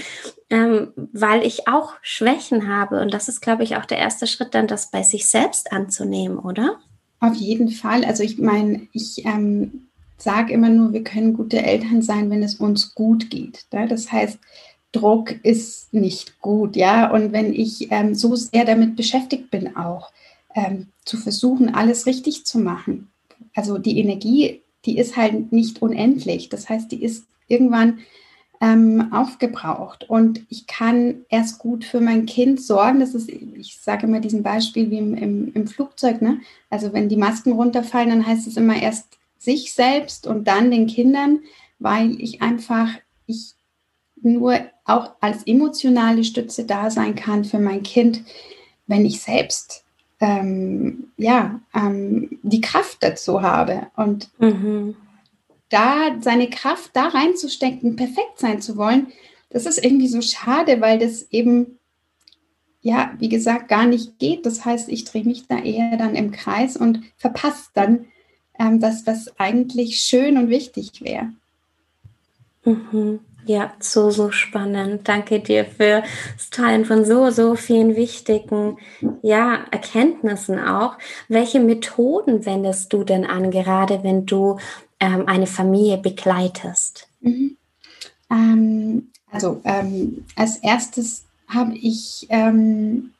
ähm, 0.49 0.93
weil 0.95 1.45
ich 1.45 1.67
auch 1.67 1.93
Schwächen 2.01 2.67
habe. 2.67 3.01
Und 3.01 3.13
das 3.13 3.27
ist, 3.27 3.41
glaube 3.41 3.63
ich, 3.63 3.75
auch 3.75 3.85
der 3.85 3.97
erste 3.97 4.27
Schritt, 4.27 4.53
dann 4.53 4.67
das 4.67 4.91
bei 4.91 5.03
sich 5.03 5.27
selbst 5.27 5.71
anzunehmen, 5.71 6.39
oder? 6.39 6.79
Auf 7.19 7.35
jeden 7.35 7.69
Fall. 7.69 8.05
Also 8.05 8.23
ich 8.23 8.37
meine, 8.37 8.87
ich 8.93 9.25
ähm, 9.25 9.89
sage 10.17 10.53
immer 10.53 10.69
nur, 10.69 10.93
wir 10.93 11.03
können 11.03 11.33
gute 11.33 11.61
Eltern 11.61 12.01
sein, 12.01 12.29
wenn 12.29 12.43
es 12.43 12.55
uns 12.55 12.95
gut 12.95 13.29
geht. 13.29 13.65
Ja? 13.73 13.87
Das 13.87 14.11
heißt, 14.11 14.39
Druck 14.91 15.31
ist 15.43 15.93
nicht 15.93 16.39
gut, 16.41 16.75
ja. 16.75 17.11
Und 17.11 17.31
wenn 17.31 17.53
ich 17.53 17.91
ähm, 17.91 18.15
so 18.15 18.35
sehr 18.35 18.65
damit 18.65 18.95
beschäftigt 18.95 19.51
bin, 19.51 19.75
auch 19.75 20.11
ähm, 20.55 20.87
zu 21.05 21.17
versuchen, 21.17 21.73
alles 21.73 22.05
richtig 22.05 22.45
zu 22.45 22.59
machen. 22.59 23.11
Also 23.56 23.77
die 23.77 24.00
Energie, 24.00 24.62
die 24.86 24.98
ist 24.98 25.18
halt 25.18 25.51
nicht 25.51 25.82
unendlich. 25.82 26.50
Das 26.50 26.70
heißt, 26.70 26.91
die 26.91 27.03
ist 27.03 27.25
irgendwann 27.48 28.00
ähm, 28.62 29.12
aufgebraucht. 29.13 30.10
Und 30.10 30.46
ich 30.50 30.68
kann 30.68 31.25
erst 31.29 31.60
gut 31.60 31.86
für 31.86 32.01
mein 32.01 32.25
Kind 32.25 32.62
sorgen. 32.62 33.00
Das 33.00 33.13
ist, 33.13 33.29
ich 33.29 33.79
sage 33.79 34.06
immer 34.08 34.20
diesen 34.20 34.44
Beispiel 34.44 34.89
wie 34.89 34.98
im, 34.98 35.13
im, 35.15 35.53
im 35.53 35.68
Flugzeug. 35.68 36.22
Ne? 36.22 36.39
Also 36.70 36.94
wenn 36.94 37.10
die 37.10 37.18
Masken 37.18 37.53
runterfallen, 37.53 38.10
dann 38.10 38.27
heißt 38.27 38.48
es 38.48 38.58
immer 38.58 38.82
erst 38.82 39.18
sich 39.38 39.74
selbst 39.74 40.27
und 40.27 40.48
dann 40.48 40.70
den 40.70 40.88
Kindern, 40.88 41.39
weil 41.79 42.20
ich 42.22 42.41
einfach, 42.41 42.89
ich 43.25 43.53
nur 44.22 44.60
auch 44.84 45.13
als 45.22 45.44
emotionale 45.48 46.25
Stütze 46.25 46.65
da 46.65 46.91
sein 46.91 47.15
kann 47.15 47.46
für 47.46 47.60
mein 47.60 47.84
Kind, 47.84 48.24
wenn 48.88 49.06
ich 49.06 49.22
selbst 49.22 49.86
ähm, 50.19 51.11
ja 51.17 51.59
ähm, 51.73 52.39
die 52.43 52.61
Kraft 52.61 52.97
dazu 53.01 53.41
habe 53.41 53.88
und 53.95 54.29
mhm. 54.39 54.95
da 55.69 56.15
seine 56.19 56.49
Kraft 56.49 56.91
da 56.93 57.07
reinzustecken, 57.07 57.95
perfekt 57.95 58.38
sein 58.38 58.61
zu 58.61 58.77
wollen, 58.77 59.07
das 59.49 59.65
ist 59.65 59.83
irgendwie 59.83 60.07
so 60.07 60.21
schade, 60.21 60.81
weil 60.81 60.99
das 60.99 61.27
eben 61.31 61.79
ja 62.81 63.13
wie 63.17 63.29
gesagt 63.29 63.67
gar 63.67 63.85
nicht 63.85 64.19
geht. 64.19 64.45
Das 64.45 64.65
heißt, 64.65 64.89
ich 64.89 65.05
drehe 65.05 65.23
mich 65.23 65.47
da 65.47 65.59
eher 65.59 65.97
dann 65.97 66.15
im 66.15 66.31
Kreis 66.31 66.77
und 66.77 67.01
verpasse 67.17 67.69
dann 67.73 68.05
ähm, 68.59 68.79
das, 68.79 69.07
was 69.07 69.39
eigentlich 69.39 70.01
schön 70.01 70.38
und 70.38 70.49
wichtig 70.49 71.01
wäre. 71.01 71.31
Mhm. 72.65 73.21
Ja, 73.50 73.74
so, 73.79 74.12
so 74.12 74.29
spannend. 74.29 75.08
Danke 75.08 75.39
dir 75.39 75.65
für 75.65 76.03
das 76.38 76.51
Teilen 76.51 76.86
von 76.86 77.03
so, 77.03 77.32
so 77.32 77.56
vielen 77.56 77.96
wichtigen 77.96 78.77
ja, 79.24 79.65
Erkenntnissen 79.72 80.60
auch. 80.60 81.00
Welche 81.29 81.60
Methoden 81.60 82.46
wendest 82.46 82.94
du 82.94 83.03
denn 83.03 83.25
an, 83.25 83.50
gerade 83.50 84.03
wenn 84.03 84.27
du 84.27 84.60
ähm, 85.00 85.24
eine 85.25 85.48
Familie 85.48 85.98
begleitest? 85.98 87.08
Mhm. 87.22 87.58
Ähm, 88.29 89.10
also 89.32 89.62
ähm, 89.63 90.25
als 90.36 90.58
erstes 90.58 91.25
habe 91.48 91.75
ich 91.75 92.27
ähm, 92.29 93.13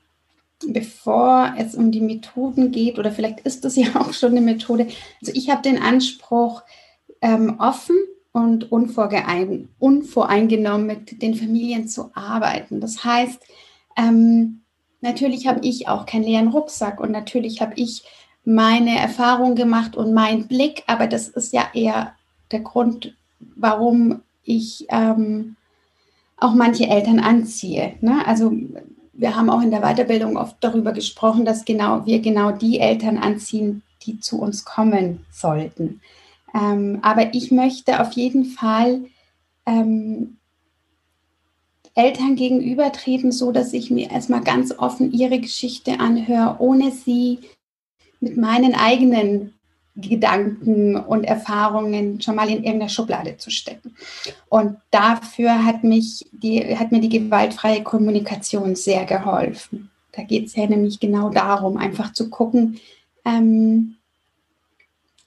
bevor 0.68 1.56
es 1.58 1.74
um 1.74 1.90
die 1.90 2.02
Methoden 2.02 2.72
geht, 2.72 3.00
oder 3.00 3.12
vielleicht 3.12 3.40
ist 3.40 3.66
das 3.66 3.76
ja 3.76 3.88
auch 3.96 4.14
schon 4.14 4.34
eine 4.34 4.42
Methode, 4.42 4.90
also 5.22 5.34
ich 5.34 5.50
habe 5.50 5.64
den 5.64 5.82
Anspruch, 5.82 6.62
ähm, 7.20 7.56
offen 7.58 7.98
und 8.40 8.72
unvoreingenommen 8.72 10.88
mit 10.88 11.22
den 11.22 11.36
Familien 11.36 11.88
zu 11.88 12.12
arbeiten. 12.14 12.82
Das 12.82 13.04
heißt, 13.04 13.40
ähm, 13.98 14.62
natürlich 15.02 15.48
habe 15.48 15.60
ich 15.64 15.88
auch 15.88 16.06
keinen 16.06 16.24
leeren 16.24 16.50
Rucksack 16.50 17.00
und 17.00 17.12
natürlich 17.12 17.62
habe 17.62 17.74
ich 17.76 18.04
meine 18.46 18.98
Erfahrung 18.98 19.56
gemacht 19.56 19.96
und 19.96 20.14
meinen 20.14 20.48
Blick, 20.48 20.84
aber 20.88 21.08
das 21.08 21.28
ist 21.28 21.54
ja 21.54 21.68
eher 21.74 22.14
der 22.52 22.62
Grund, 22.62 23.16
warum 23.56 24.22
ich 24.44 24.86
ähm, 24.90 25.56
auch 26.38 26.54
manche 26.54 26.88
Eltern 26.88 27.20
anziehe. 27.20 27.94
Ne? 28.02 28.26
Also 28.26 28.52
wir 29.14 29.36
haben 29.36 29.50
auch 29.50 29.62
in 29.62 29.72
der 29.72 29.82
Weiterbildung 29.82 30.38
oft 30.38 30.56
darüber 30.62 30.94
gesprochen, 30.94 31.46
dass 31.46 31.66
genau 31.66 32.06
wir 32.06 32.22
genau 32.22 32.52
die 32.52 32.80
Eltern 32.80 33.18
anziehen, 33.18 33.84
die 34.04 34.20
zu 34.20 34.40
uns 34.40 34.66
kommen 34.66 35.26
sollten. 35.32 36.02
Ähm, 36.60 37.00
aber 37.02 37.34
ich 37.34 37.52
möchte 37.52 38.02
auf 38.02 38.14
jeden 38.14 38.46
Fall 38.46 39.06
ähm, 39.66 40.38
Eltern 41.96 42.36
gegenübertreten, 42.36 43.32
so 43.32 43.52
dass 43.52 43.74
ich 43.74 43.92
mir 43.92 44.12
erstmal 44.12 44.42
ganz 44.42 44.74
offen 44.78 45.12
ihre 45.12 45.40
Geschichte 45.40 46.00
anhöre, 46.00 46.58
ohne 46.60 46.92
sie 46.92 47.40
mit 48.20 48.38
meinen 48.38 48.76
eigenen 48.76 49.54
Gedanken 49.96 50.96
und 50.96 51.26
Erfahrungen 51.26 52.22
schon 52.22 52.36
mal 52.36 52.48
in 52.50 52.64
irgendeiner 52.64 52.90
Schublade 52.90 53.38
zu 53.38 53.52
stecken. 53.52 53.96
Und 54.48 54.78
dafür 54.92 55.66
hat, 55.66 55.84
mich 55.84 56.26
die, 56.32 56.78
hat 56.78 56.92
mir 56.92 57.02
die 57.02 57.10
gewaltfreie 57.10 57.84
Kommunikation 57.84 58.76
sehr 58.76 59.06
geholfen. 59.06 59.90
Da 60.14 60.24
geht 60.24 60.48
es 60.48 60.56
ja 60.56 60.68
nämlich 60.68 61.00
genau 61.00 61.30
darum, 61.30 61.78
einfach 61.78 62.14
zu 62.14 62.30
gucken, 62.30 62.80
ähm, 63.26 63.96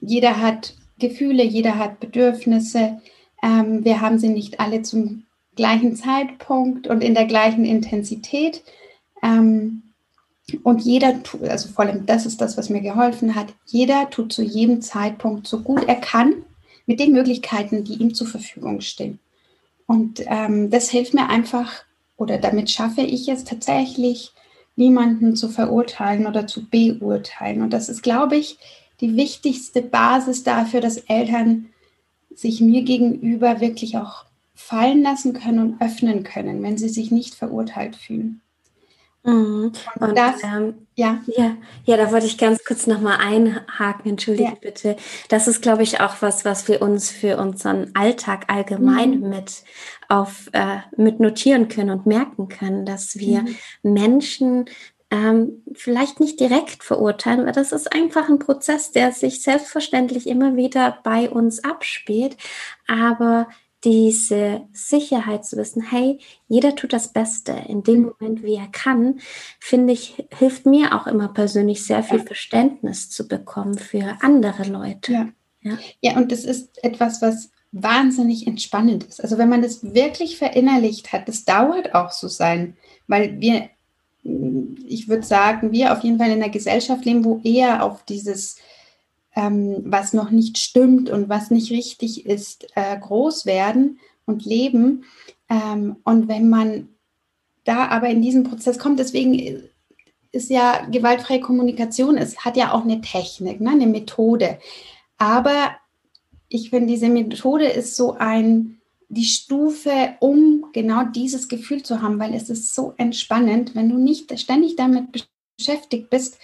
jeder 0.01 0.41
hat 0.41 0.75
Gefühle, 1.09 1.45
jeder 1.45 1.79
hat 1.79 2.01
Bedürfnisse. 2.01 3.01
Ähm, 3.43 3.85
wir 3.85 4.01
haben 4.01 4.19
sie 4.19 4.29
nicht 4.29 4.61
alle 4.61 4.83
zum 4.83 5.25
gleichen 5.57 5.97
Zeitpunkt 5.97 6.87
und 6.87 7.03
in 7.03 7.15
der 7.15 7.27
gleichen 7.27 7.65
Intensität. 7.65 8.63
Ähm, 9.23 9.83
und 10.63 10.83
jeder 10.83 11.23
tut, 11.23 11.43
also 11.45 11.69
vor 11.69 11.85
allem 11.85 12.07
das 12.07 12.27
ist 12.27 12.41
das, 12.41 12.57
was 12.57 12.71
mir 12.71 12.81
geholfen 12.81 13.35
hat, 13.35 13.55
jeder 13.67 14.11
tut 14.11 14.33
zu 14.33 14.43
jedem 14.43 14.81
Zeitpunkt 14.81 15.47
so 15.47 15.61
gut 15.61 15.85
er 15.87 15.97
kann 15.97 16.45
mit 16.87 17.01
den 17.01 17.13
Möglichkeiten, 17.13 17.85
die 17.85 17.95
ihm 17.95 18.15
zur 18.15 18.27
Verfügung 18.27 18.81
stehen. 18.81 19.19
Und 19.87 20.23
ähm, 20.27 20.71
das 20.71 20.91
hilft 20.91 21.15
mir 21.15 21.29
einfach, 21.29 21.85
oder 22.17 22.39
damit 22.39 22.71
schaffe 22.71 23.03
ich 23.03 23.29
es 23.29 23.45
tatsächlich, 23.45 24.33
niemanden 24.77 25.37
zu 25.37 25.49
verurteilen 25.49 26.27
oder 26.27 26.47
zu 26.47 26.69
beurteilen. 26.69 27.63
Und 27.63 27.73
das 27.73 27.89
ist, 27.89 28.03
glaube 28.03 28.37
ich, 28.37 28.59
die 29.03 29.17
wichtigste 29.17 29.83
Basis 29.83 30.45
dafür, 30.45 30.81
dass 30.81 30.97
Eltern 30.97 31.67
sich 32.35 32.63
mir 32.63 32.83
gegenüber 32.83 33.61
wirklich 33.61 33.99
auch 33.99 34.25
fallen 34.55 35.03
lassen 35.03 35.35
können 35.35 35.59
und 35.59 35.83
öffnen 35.83 36.23
können, 36.23 36.63
wenn 36.63 36.79
sie 36.79 36.89
sich 36.89 37.11
nicht 37.11 37.35
verurteilt 37.35 37.97
fühlen. 37.97 38.41
Mhm. 39.25 39.73
Und, 40.01 40.19
das, 40.19 40.43
ähm, 40.43 40.87
ja. 40.97 41.21
ja. 41.27 41.57
Ja, 41.85 41.97
da 41.97 42.11
wollte 42.11 42.27
ich 42.27 42.39
ganz 42.39 42.65
kurz 42.65 42.87
nochmal 42.87 43.19
einhaken, 43.21 44.11
entschuldige 44.11 44.51
ja. 44.51 44.57
bitte. 44.61 44.97
Das 45.29 45.47
ist, 45.47 45.63
glaube 45.63 45.85
ich, 45.85 46.01
auch 46.01 46.17
was, 46.21 46.45
was 46.45 46.67
wir 46.67 46.83
uns 46.83 47.11
für 47.11 47.39
unseren 47.39 47.95
Alltag 47.95 48.47
allgemein 48.49 49.21
mhm. 49.21 49.29
mit 49.29 49.63
auf 50.09 50.51
äh, 50.53 50.79
mit 50.97 51.21
notieren 51.21 51.69
können 51.69 51.91
und 51.91 52.07
merken 52.07 52.49
können, 52.49 52.85
dass 52.85 53.17
wir 53.17 53.43
mhm. 53.43 53.57
Menschen 53.83 54.65
ähm, 55.12 55.62
vielleicht 55.75 56.21
nicht 56.21 56.40
direkt 56.40 56.83
verurteilen, 56.83 57.45
weil 57.45 57.52
das 57.52 57.71
ist 57.71 57.92
einfach 57.92 58.31
ein 58.31 58.38
Prozess, 58.38 58.92
der 58.92 59.12
sich 59.12 59.42
selbstverständlich 59.42 60.26
immer 60.26 60.57
wieder 60.57 60.99
bei 61.04 61.28
uns 61.28 61.62
abspielt. 61.62 62.38
Aber 62.88 63.47
diese 63.85 64.62
Sicherheit 64.73 65.45
zu 65.45 65.59
wissen, 65.59 65.83
hey, 65.83 66.19
jeder 66.49 66.75
tut 66.76 66.95
das 66.95 67.12
Beste 67.12 67.52
in 67.69 67.83
dem 67.83 68.00
mhm. 68.00 68.12
Moment, 68.19 68.42
wie 68.42 68.54
er 68.54 68.69
kann, 68.69 69.21
finde 69.61 69.92
ich, 69.92 70.25
hilft 70.38 70.64
mir 70.64 70.95
auch 70.95 71.07
immer 71.07 71.28
persönlich 71.28 71.85
sehr 71.85 72.02
viel 72.02 72.21
Verständnis 72.21 73.11
zu 73.11 73.28
bekommen 73.28 73.76
für 73.76 74.16
andere 74.23 74.64
Leute. 74.64 75.12
Ja, 75.12 75.28
Ja. 75.61 75.78
ja, 76.00 76.16
und 76.16 76.33
das 76.33 76.45
ist 76.45 76.83
etwas, 76.83 77.21
was 77.21 77.50
wahnsinnig 77.73 78.47
entspannend 78.47 79.04
ist. 79.04 79.23
Also 79.23 79.37
wenn 79.37 79.49
man 79.49 79.62
das 79.62 79.95
wirklich 79.95 80.38
verinnerlicht 80.38 81.12
hat, 81.12 81.28
das 81.28 81.45
dauert 81.45 81.95
auch 81.95 82.12
so 82.12 82.28
sein, 82.28 82.76
weil 83.09 83.40
wir, 83.40 83.69
ich 84.25 85.09
würde 85.09 85.25
sagen, 85.25 85.73
wir 85.73 85.93
auf 85.93 86.02
jeden 86.05 86.19
Fall 86.19 86.29
in 86.29 86.43
einer 86.43 86.49
Gesellschaft 86.49 87.05
leben, 87.05 87.25
wo 87.25 87.41
eher 87.43 87.85
auf 87.85 88.05
dieses, 88.05 88.57
ähm, 89.35 89.83
was 89.85 90.12
noch 90.12 90.31
nicht 90.31 90.59
stimmt 90.59 91.11
und 91.11 91.29
was 91.29 91.50
nicht 91.50 91.71
richtig 91.71 92.26
ist, 92.26 92.69
äh, 92.75 92.99
groß 92.99 93.47
werden 93.47 93.99
und 94.26 94.45
leben. 94.45 95.05
Ähm, 95.49 95.97
und 96.05 96.29
wenn 96.29 96.49
man 96.49 96.88
da 97.64 97.88
aber 97.88 98.09
in 98.09 98.23
diesen 98.23 98.45
Prozess 98.45 98.79
kommt, 98.79 98.99
deswegen 98.99 99.62
ist 100.31 100.50
ja 100.50 100.87
gewaltfreie 100.91 101.41
Kommunikation, 101.41 102.17
es 102.17 102.45
hat 102.45 102.57
ja 102.57 102.73
auch 102.73 102.85
eine 102.85 103.00
Technik, 103.00 103.61
ne, 103.61 103.71
eine 103.71 103.87
Methode. 103.87 104.59
Aber 105.19 105.73
ich 106.49 106.71
finde, 106.71 106.87
diese 106.87 107.09
Methode 107.09 107.67
ist 107.67 107.97
so 107.97 108.17
ein, 108.19 108.81
die 109.09 109.25
Stufe, 109.25 110.14
um 110.21 110.62
genau 110.73 111.05
dieses 111.05 111.49
Gefühl 111.49 111.83
zu 111.83 112.02
haben, 112.02 112.19
weil 112.19 112.35
es 112.35 112.50
ist 112.50 112.75
so 112.75 112.95
entspannend, 112.97 113.75
wenn 113.75 113.88
du 113.88 113.99
nicht 113.99 114.38
ständig 114.38 114.76
damit 114.76 115.07
beschäftigt 115.59 116.11
bist, 116.11 116.38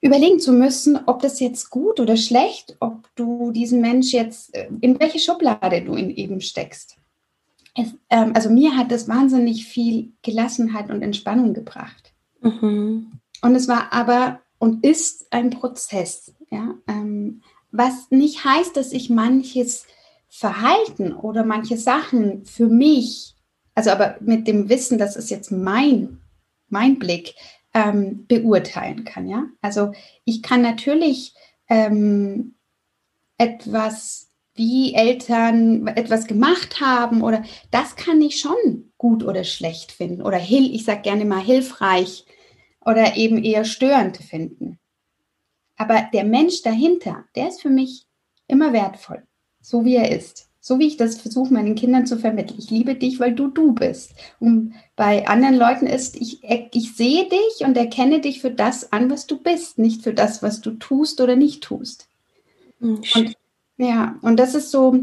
überlegen 0.00 0.40
zu 0.40 0.52
müssen, 0.52 0.98
ob 1.06 1.20
das 1.20 1.40
jetzt 1.40 1.70
gut 1.70 2.00
oder 2.00 2.16
schlecht, 2.16 2.76
ob 2.80 3.08
du 3.16 3.50
diesen 3.52 3.80
Mensch 3.80 4.12
jetzt, 4.12 4.54
äh, 4.54 4.68
in 4.80 4.98
welche 4.98 5.18
Schublade 5.18 5.82
du 5.82 5.94
ihn 5.94 6.10
eben 6.10 6.40
steckst. 6.40 6.96
Es, 7.74 7.94
ähm, 8.08 8.32
also 8.34 8.50
mir 8.50 8.76
hat 8.76 8.90
das 8.90 9.08
wahnsinnig 9.08 9.66
viel 9.66 10.12
Gelassenheit 10.22 10.90
und 10.90 11.02
Entspannung 11.02 11.54
gebracht. 11.54 12.12
Mhm. 12.40 13.12
Und 13.42 13.54
es 13.54 13.68
war 13.68 13.92
aber 13.92 14.40
und 14.58 14.84
ist 14.84 15.32
ein 15.32 15.50
Prozess. 15.50 16.34
Ja? 16.50 16.74
Ähm, 16.88 17.42
was 17.70 18.10
nicht 18.10 18.44
heißt, 18.44 18.76
dass 18.76 18.92
ich 18.92 19.10
manches 19.10 19.86
Verhalten 20.28 21.12
oder 21.12 21.44
manche 21.44 21.76
Sachen 21.76 22.44
für 22.44 22.68
mich, 22.68 23.34
also 23.74 23.90
aber 23.90 24.16
mit 24.20 24.46
dem 24.46 24.68
Wissen, 24.68 24.98
das 24.98 25.16
ist 25.16 25.30
jetzt 25.30 25.50
mein, 25.50 26.20
mein 26.68 26.98
Blick, 26.98 27.34
ähm, 27.74 28.26
beurteilen 28.26 29.04
kann. 29.04 29.28
Ja? 29.28 29.46
Also 29.60 29.92
ich 30.24 30.42
kann 30.42 30.62
natürlich 30.62 31.34
ähm, 31.68 32.56
etwas, 33.38 34.28
wie 34.54 34.94
Eltern 34.94 35.86
etwas 35.86 36.26
gemacht 36.26 36.80
haben 36.80 37.22
oder 37.22 37.44
das 37.70 37.96
kann 37.96 38.20
ich 38.20 38.40
schon 38.40 38.92
gut 38.98 39.24
oder 39.24 39.44
schlecht 39.44 39.92
finden 39.92 40.22
oder 40.22 40.40
ich 40.40 40.84
sage 40.84 41.02
gerne 41.02 41.24
mal 41.24 41.40
hilfreich 41.40 42.26
oder 42.84 43.16
eben 43.16 43.42
eher 43.42 43.64
störend 43.64 44.16
finden. 44.18 44.78
Aber 45.76 46.08
der 46.12 46.24
Mensch 46.24 46.62
dahinter, 46.62 47.24
der 47.34 47.48
ist 47.48 47.62
für 47.62 47.70
mich 47.70 48.06
immer 48.48 48.72
wertvoll, 48.72 49.26
so 49.60 49.84
wie 49.84 49.94
er 49.94 50.10
ist. 50.10 50.49
So 50.60 50.78
wie 50.78 50.86
ich 50.86 50.96
das 50.98 51.18
versuche, 51.18 51.52
meinen 51.54 51.74
Kindern 51.74 52.06
zu 52.06 52.18
vermitteln. 52.18 52.58
Ich 52.58 52.70
liebe 52.70 52.94
dich, 52.94 53.18
weil 53.18 53.34
du 53.34 53.48
du 53.48 53.72
bist. 53.72 54.14
Und 54.40 54.74
bei 54.94 55.26
anderen 55.26 55.56
Leuten 55.56 55.86
ist, 55.86 56.16
ich, 56.16 56.42
ich 56.42 56.94
sehe 56.94 57.28
dich 57.28 57.66
und 57.66 57.76
erkenne 57.76 58.20
dich 58.20 58.42
für 58.42 58.50
das 58.50 58.92
an, 58.92 59.10
was 59.10 59.26
du 59.26 59.38
bist, 59.38 59.78
nicht 59.78 60.02
für 60.02 60.12
das, 60.12 60.42
was 60.42 60.60
du 60.60 60.72
tust 60.72 61.20
oder 61.22 61.34
nicht 61.34 61.62
tust. 61.62 62.08
Mhm. 62.78 63.00
Und, 63.14 63.34
ja, 63.78 64.16
und 64.20 64.38
das 64.38 64.54
ist 64.54 64.70
so, 64.70 64.98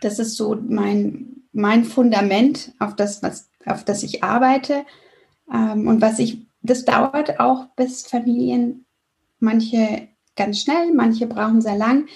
das 0.00 0.18
ist 0.18 0.36
so 0.36 0.56
mein, 0.56 1.42
mein 1.52 1.84
Fundament, 1.84 2.72
auf 2.78 2.96
das, 2.96 3.22
was, 3.22 3.50
auf 3.66 3.84
das 3.84 4.02
ich 4.02 4.24
arbeite. 4.24 4.86
Ähm, 5.52 5.88
und 5.88 6.00
was 6.00 6.18
ich, 6.18 6.38
das 6.62 6.86
dauert 6.86 7.38
auch, 7.38 7.66
bis 7.76 8.06
Familien 8.06 8.86
manche 9.40 10.08
ganz 10.36 10.60
schnell, 10.60 10.92
manche 10.94 11.26
brauchen 11.26 11.60
sehr 11.60 11.76
lang, 11.76 12.06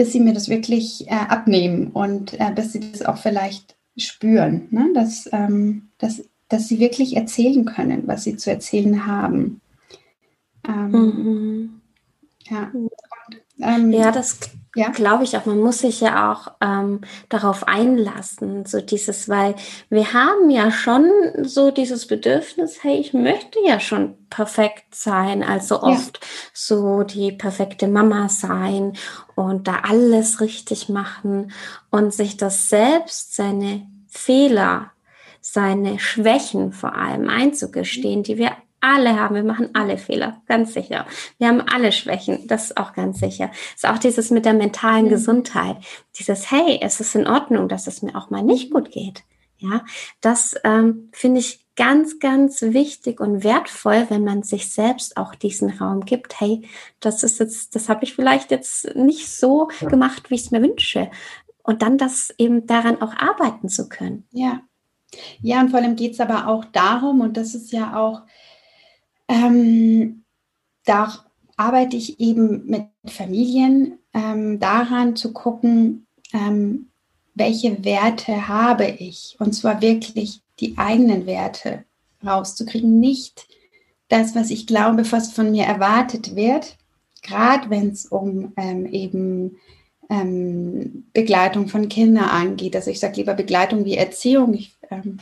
bis 0.00 0.12
sie 0.12 0.20
mir 0.20 0.32
das 0.32 0.48
wirklich 0.48 1.06
äh, 1.08 1.10
abnehmen 1.10 1.88
und 1.88 2.32
äh, 2.40 2.50
bis 2.54 2.72
sie 2.72 2.80
das 2.80 3.02
auch 3.02 3.18
vielleicht 3.18 3.76
spüren, 3.98 4.66
ne? 4.70 4.88
dass, 4.94 5.28
ähm, 5.30 5.90
dass, 5.98 6.24
dass 6.48 6.68
sie 6.68 6.78
wirklich 6.78 7.18
erzählen 7.18 7.66
können, 7.66 8.04
was 8.06 8.24
sie 8.24 8.38
zu 8.38 8.50
erzählen 8.50 9.04
haben. 9.06 9.60
Ähm, 10.66 10.90
mhm. 10.90 11.80
Ja. 12.48 12.70
Und, 12.72 12.90
ähm, 13.62 13.92
ja, 13.92 14.10
das 14.10 14.38
ja. 14.74 14.90
glaube 14.90 15.24
ich 15.24 15.36
auch. 15.36 15.46
Man 15.46 15.60
muss 15.60 15.80
sich 15.80 16.00
ja 16.00 16.32
auch 16.32 16.52
ähm, 16.60 17.00
darauf 17.28 17.66
einlassen, 17.66 18.66
so 18.66 18.80
dieses, 18.80 19.28
weil 19.28 19.54
wir 19.88 20.12
haben 20.12 20.50
ja 20.50 20.70
schon 20.70 21.10
so 21.42 21.70
dieses 21.70 22.06
Bedürfnis, 22.06 22.82
hey, 22.82 22.98
ich 22.98 23.12
möchte 23.12 23.58
ja 23.64 23.80
schon 23.80 24.16
perfekt 24.28 24.94
sein, 24.94 25.42
also 25.42 25.82
oft 25.82 26.18
ja. 26.20 26.28
so 26.52 27.02
die 27.02 27.32
perfekte 27.32 27.88
Mama 27.88 28.28
sein 28.28 28.92
und 29.34 29.66
da 29.66 29.80
alles 29.88 30.40
richtig 30.40 30.88
machen 30.88 31.52
und 31.90 32.14
sich 32.14 32.36
das 32.36 32.68
selbst, 32.68 33.34
seine 33.34 33.86
Fehler, 34.08 34.92
seine 35.40 35.98
Schwächen 35.98 36.72
vor 36.72 36.94
allem 36.94 37.28
einzugestehen, 37.28 38.22
die 38.22 38.38
wir 38.38 38.52
alle 38.80 39.18
haben. 39.18 39.34
Wir 39.34 39.44
machen 39.44 39.70
alle 39.74 39.98
Fehler, 39.98 40.42
ganz 40.46 40.74
sicher. 40.74 41.06
Wir 41.38 41.48
haben 41.48 41.60
alle 41.60 41.92
Schwächen, 41.92 42.46
das 42.46 42.66
ist 42.66 42.76
auch 42.76 42.92
ganz 42.92 43.20
sicher. 43.20 43.50
Es 43.76 43.84
ist 43.84 43.88
auch 43.88 43.98
dieses 43.98 44.30
mit 44.30 44.44
der 44.44 44.54
mentalen 44.54 45.06
mhm. 45.06 45.10
Gesundheit. 45.10 45.76
Dieses, 46.18 46.50
hey, 46.50 46.78
es 46.82 47.00
ist 47.00 47.14
in 47.14 47.26
Ordnung, 47.26 47.68
dass 47.68 47.86
es 47.86 48.02
mir 48.02 48.16
auch 48.16 48.30
mal 48.30 48.42
nicht 48.42 48.70
gut 48.70 48.90
geht. 48.90 49.24
Ja, 49.58 49.84
das 50.22 50.54
ähm, 50.64 51.10
finde 51.12 51.40
ich 51.40 51.66
ganz, 51.76 52.18
ganz 52.18 52.62
wichtig 52.62 53.20
und 53.20 53.44
wertvoll, 53.44 54.06
wenn 54.08 54.24
man 54.24 54.42
sich 54.42 54.72
selbst 54.72 55.18
auch 55.18 55.34
diesen 55.34 55.70
Raum 55.70 56.04
gibt. 56.04 56.40
Hey, 56.40 56.62
das 56.98 57.22
ist 57.22 57.40
jetzt, 57.40 57.74
das 57.74 57.88
habe 57.88 58.04
ich 58.04 58.14
vielleicht 58.14 58.50
jetzt 58.50 58.94
nicht 58.96 59.30
so 59.30 59.68
gemacht, 59.80 60.30
wie 60.30 60.34
ich 60.34 60.42
es 60.42 60.50
mir 60.50 60.62
wünsche. 60.62 61.10
Und 61.62 61.82
dann 61.82 61.98
das 61.98 62.34
eben 62.38 62.66
daran 62.66 63.02
auch 63.02 63.14
arbeiten 63.14 63.68
zu 63.68 63.88
können. 63.88 64.26
Ja. 64.32 64.62
Ja, 65.40 65.60
und 65.60 65.70
vor 65.70 65.80
allem 65.80 65.96
geht 65.96 66.12
es 66.12 66.20
aber 66.20 66.46
auch 66.46 66.64
darum, 66.66 67.20
und 67.20 67.36
das 67.36 67.54
ist 67.54 67.72
ja 67.72 67.98
auch 67.98 68.22
ähm, 69.30 70.24
da 70.84 71.24
arbeite 71.56 71.96
ich 71.96 72.18
eben 72.18 72.66
mit 72.66 72.86
Familien 73.06 73.98
ähm, 74.12 74.58
daran 74.58 75.14
zu 75.14 75.32
gucken, 75.32 76.06
ähm, 76.32 76.88
welche 77.34 77.84
Werte 77.84 78.48
habe 78.48 78.86
ich. 78.86 79.36
Und 79.38 79.52
zwar 79.52 79.80
wirklich 79.80 80.40
die 80.58 80.76
eigenen 80.76 81.26
Werte 81.26 81.84
rauszukriegen, 82.26 82.98
nicht 82.98 83.46
das, 84.08 84.34
was 84.34 84.50
ich 84.50 84.66
glaube, 84.66 85.10
was 85.12 85.32
von 85.32 85.52
mir 85.52 85.64
erwartet 85.64 86.34
wird, 86.34 86.76
gerade 87.22 87.70
wenn 87.70 87.90
es 87.90 88.06
um 88.06 88.52
ähm, 88.56 88.86
eben 88.86 89.58
ähm, 90.08 91.04
Begleitung 91.12 91.68
von 91.68 91.88
Kindern 91.88 92.24
angeht. 92.24 92.74
Also 92.74 92.90
ich 92.90 92.98
sage 92.98 93.16
lieber 93.16 93.34
Begleitung 93.34 93.84
wie 93.84 93.94
Erziehung. 93.94 94.54
Ich 94.54 94.76
ähm, 94.90 95.18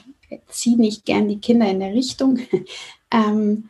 ziehe 0.48 0.78
nicht 0.78 1.04
gern 1.04 1.28
die 1.28 1.40
Kinder 1.40 1.68
in 1.68 1.80
der 1.80 1.92
Richtung. 1.92 2.38
ähm, 3.12 3.68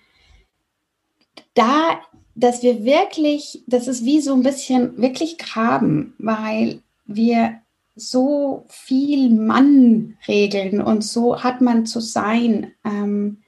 da, 1.59 2.01
dass 2.35 2.63
wir 2.63 2.85
wirklich, 2.85 3.63
das 3.67 3.89
ist 3.89 4.05
wie 4.05 4.21
so 4.21 4.33
ein 4.33 4.43
bisschen 4.43 4.97
wirklich 4.99 5.39
graben, 5.39 6.15
weil 6.19 6.81
wir 7.07 7.61
so 7.97 8.65
viel 8.69 9.31
Mann 9.31 10.17
regeln 10.29 10.81
und 10.81 11.03
so 11.03 11.43
hat 11.43 11.61
man 11.61 11.85
zu 11.85 12.01
sein. 12.01 12.73
Ähm, 12.85 13.39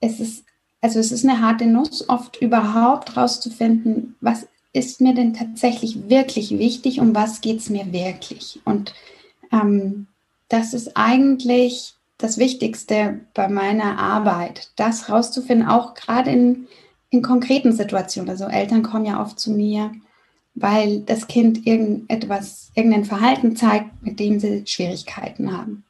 es 0.00 0.18
ist, 0.18 0.44
also 0.80 0.98
es 0.98 1.12
ist 1.12 1.24
eine 1.24 1.40
harte 1.40 1.66
Nuss, 1.66 2.08
oft 2.08 2.40
überhaupt 2.40 3.18
rauszufinden, 3.18 4.16
was 4.20 4.46
ist 4.72 5.02
mir 5.02 5.14
denn 5.14 5.34
tatsächlich 5.34 6.08
wirklich 6.08 6.58
wichtig 6.58 7.00
und 7.00 7.14
was 7.14 7.42
geht 7.42 7.60
es 7.60 7.68
mir 7.68 7.92
wirklich. 7.92 8.60
Und 8.64 8.94
ähm, 9.52 10.06
das 10.48 10.72
ist 10.72 10.96
eigentlich 10.96 11.94
das 12.16 12.38
Wichtigste 12.38 13.20
bei 13.34 13.48
meiner 13.48 13.98
Arbeit, 13.98 14.70
das 14.76 15.10
rauszufinden, 15.10 15.68
auch 15.68 15.94
gerade 15.94 16.30
in 16.30 16.66
in 17.14 17.22
konkreten 17.22 17.72
Situationen. 17.72 18.28
Also 18.28 18.44
Eltern 18.44 18.82
kommen 18.82 19.06
ja 19.06 19.22
oft 19.22 19.38
zu 19.38 19.52
mir, 19.52 19.92
weil 20.54 21.00
das 21.00 21.26
Kind 21.26 21.66
irgendetwas, 21.66 22.70
irgendein 22.74 23.04
Verhalten 23.04 23.56
zeigt, 23.56 24.02
mit 24.02 24.20
dem 24.20 24.38
sie 24.40 24.66
Schwierigkeiten 24.66 25.56
haben. 25.56 25.84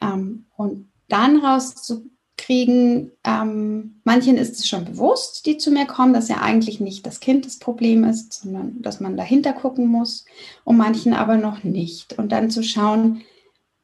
Ähm, 0.00 0.46
und 0.56 0.90
dann 1.08 1.38
rauszukriegen, 1.38 3.12
ähm, 3.24 4.00
manchen 4.04 4.36
ist 4.36 4.58
es 4.58 4.68
schon 4.68 4.84
bewusst, 4.84 5.44
die 5.46 5.58
zu 5.58 5.70
mir 5.70 5.86
kommen, 5.86 6.12
dass 6.12 6.28
ja 6.28 6.40
eigentlich 6.40 6.80
nicht 6.80 7.04
das 7.04 7.20
Kind 7.20 7.44
das 7.44 7.58
Problem 7.58 8.04
ist, 8.04 8.32
sondern 8.32 8.80
dass 8.80 9.00
man 9.00 9.16
dahinter 9.16 9.52
gucken 9.52 9.86
muss, 9.86 10.24
und 10.64 10.76
manchen 10.76 11.12
aber 11.12 11.36
noch 11.36 11.64
nicht. 11.64 12.18
Und 12.18 12.32
dann 12.32 12.50
zu 12.50 12.62
schauen, 12.62 13.22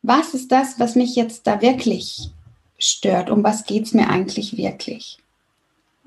was 0.03 0.35
ist 0.35 0.53
das, 0.53 0.79
was 0.79 0.94
mich 0.94 1.16
jetzt 1.16 1.46
da 1.46 1.61
wirklich 1.61 2.31
stört? 2.79 3.29
Um 3.31 3.42
was 3.42 3.64
geht 3.64 3.85
es 3.85 3.94
mir 3.94 4.09
eigentlich 4.09 4.57
wirklich? 4.57 5.18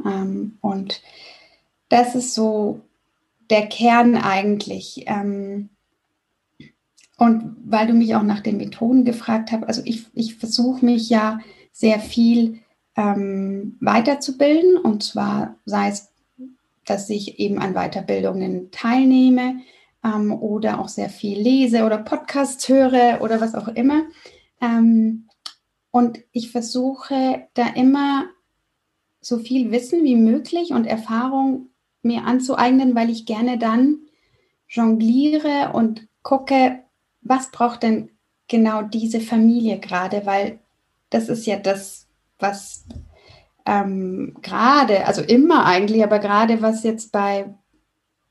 Ähm, 0.05 0.57
und 0.61 1.01
das 1.89 2.15
ist 2.15 2.33
so 2.33 2.81
der 3.49 3.67
Kern 3.67 4.15
eigentlich. 4.15 5.03
Ähm, 5.07 5.69
und 7.17 7.55
weil 7.65 7.87
du 7.87 7.93
mich 7.93 8.15
auch 8.15 8.23
nach 8.23 8.39
den 8.39 8.57
Methoden 8.57 9.05
gefragt 9.05 9.51
hast, 9.51 9.63
also 9.63 9.81
ich, 9.85 10.05
ich 10.13 10.35
versuche 10.35 10.83
mich 10.83 11.09
ja 11.09 11.39
sehr 11.71 11.99
viel 11.99 12.59
ähm, 12.95 13.77
weiterzubilden 13.79 14.77
und 14.77 15.03
zwar 15.03 15.55
sei 15.65 15.89
es 15.89 16.11
dass 16.85 17.09
ich 17.09 17.39
eben 17.39 17.59
an 17.59 17.73
Weiterbildungen 17.73 18.71
teilnehme 18.71 19.61
ähm, 20.03 20.31
oder 20.33 20.79
auch 20.79 20.89
sehr 20.89 21.09
viel 21.09 21.39
lese 21.39 21.85
oder 21.85 21.97
Podcasts 21.97 22.67
höre 22.67 23.19
oder 23.21 23.39
was 23.39 23.55
auch 23.55 23.67
immer. 23.69 24.03
Ähm, 24.61 25.27
und 25.91 26.19
ich 26.31 26.51
versuche 26.51 27.47
da 27.53 27.67
immer 27.75 28.25
so 29.21 29.37
viel 29.37 29.71
Wissen 29.71 30.03
wie 30.03 30.15
möglich 30.15 30.71
und 30.71 30.85
Erfahrung 30.85 31.67
mir 32.01 32.25
anzueignen, 32.25 32.95
weil 32.95 33.09
ich 33.09 33.25
gerne 33.25 33.57
dann 33.57 33.99
jongliere 34.67 35.71
und 35.73 36.07
gucke, 36.23 36.79
was 37.21 37.51
braucht 37.51 37.83
denn 37.83 38.09
genau 38.47 38.81
diese 38.81 39.21
Familie 39.21 39.79
gerade, 39.79 40.25
weil 40.25 40.59
das 41.09 41.29
ist 41.29 41.45
ja 41.45 41.57
das, 41.57 42.07
was 42.39 42.85
ähm, 43.65 44.35
gerade, 44.41 45.05
also 45.05 45.21
immer 45.21 45.65
eigentlich, 45.65 46.03
aber 46.03 46.19
gerade 46.19 46.61
was 46.61 46.83
jetzt 46.83 47.11
bei, 47.11 47.53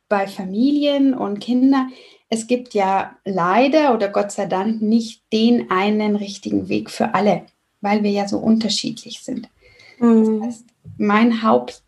bei 0.09 0.27
Familien 0.27 1.15
und 1.15 1.41
Kindern, 1.41 1.93
es 2.29 2.47
gibt 2.47 2.75
ja 2.75 3.17
leider 3.25 3.95
oder 3.95 4.09
Gott 4.09 4.33
sei 4.33 4.47
Dank 4.47 4.83
nicht 4.83 5.23
den 5.33 5.71
einen 5.71 6.17
richtigen 6.17 6.69
Weg 6.69 6.91
für 6.91 7.15
alle, 7.15 7.43
weil 7.81 8.03
wir 8.03 8.11
ja 8.11 8.27
so 8.27 8.39
unterschiedlich 8.39 9.21
sind. 9.23 9.49
Mhm. 9.99 10.41
Das 10.41 10.47
heißt, 10.49 10.65
mein 10.99 11.43
Haupt, 11.43 11.83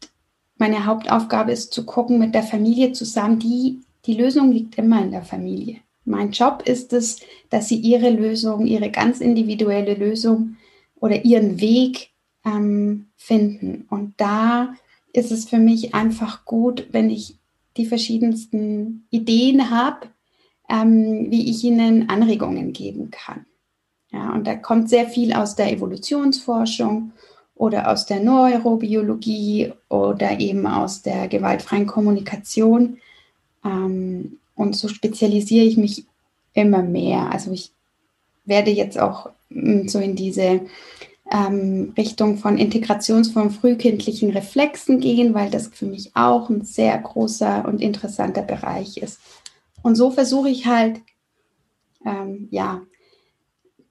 meine 0.57 0.87
Hauptaufgabe 0.87 1.53
ist 1.53 1.73
zu 1.73 1.85
gucken 1.85 2.19
mit 2.19 2.35
der 2.35 2.43
Familie 2.43 2.93
zusammen, 2.93 3.39
die, 3.39 3.81
die 4.07 4.15
Lösung 4.15 4.53
liegt 4.53 4.79
immer 4.79 5.03
in 5.03 5.11
der 5.11 5.23
Familie. 5.23 5.79
Mein 6.05 6.33
Job 6.33 6.63
ist 6.67 6.93
es, 6.93 7.21
dass 7.51 7.69
sie 7.69 7.77
ihre 7.77 8.11
Lösung, 8.11 8.67
ihre 8.67 8.91
ganz 8.91 9.21
individuelle 9.21 9.95
Lösung 9.95 10.57
oder 10.97 11.25
ihren 11.25 11.61
Weg 11.61 12.11
ähm, 12.45 13.07
finden. 13.17 13.87
Und 13.89 14.15
da 14.17 14.75
ist 15.13 15.31
es 15.31 15.49
für 15.49 15.59
mich 15.59 15.95
einfach 15.95 16.45
gut, 16.45 16.89
wenn 16.93 17.11
ich 17.11 17.37
die 17.77 17.87
verschiedensten 17.87 19.07
Ideen 19.11 19.71
habe, 19.71 20.09
ähm, 20.69 21.31
wie 21.31 21.51
ich 21.51 21.63
ihnen 21.65 22.09
Anregungen 22.09 22.73
geben 22.73 23.11
kann. 23.11 23.47
Ja, 24.11 24.33
und 24.33 24.47
da 24.47 24.55
kommt 24.55 24.91
sehr 24.91 25.09
viel 25.09 25.33
aus 25.33 25.55
der 25.55 25.73
Evolutionsforschung 25.73 27.13
oder 27.63 27.93
aus 27.93 28.07
der 28.07 28.19
Neurobiologie 28.19 29.73
oder 29.89 30.41
eben 30.41 30.67
aus 30.67 31.03
der 31.03 31.29
gewaltfreien 31.29 31.87
Kommunikation. 31.87 32.99
Ähm, 33.65 34.39
und 34.57 34.75
so 34.75 34.89
spezialisiere 34.89 35.65
ich 35.65 35.77
mich 35.77 36.05
immer 36.55 36.83
mehr. 36.83 37.31
Also 37.31 37.53
ich 37.53 37.71
werde 38.45 38.73
jetzt 38.73 38.99
auch 38.99 39.31
mm, 39.51 39.87
so 39.87 40.01
in 40.01 40.17
diese 40.17 40.63
ähm, 41.31 41.93
Richtung 41.97 42.37
von 42.37 42.59
Integration 42.59 43.25
von 43.25 43.53
frühkindlichen 43.53 44.31
Reflexen 44.31 44.99
gehen, 44.99 45.33
weil 45.33 45.49
das 45.49 45.69
für 45.69 45.87
mich 45.87 46.11
auch 46.17 46.51
ein 46.51 46.65
sehr 46.65 46.99
großer 46.99 47.65
und 47.65 47.81
interessanter 47.81 48.43
Bereich 48.43 48.97
ist. 48.97 49.21
Und 49.85 49.95
so 49.95 50.11
versuche 50.11 50.49
ich 50.49 50.67
halt, 50.67 51.01
ähm, 52.05 52.49
ja, 52.51 52.81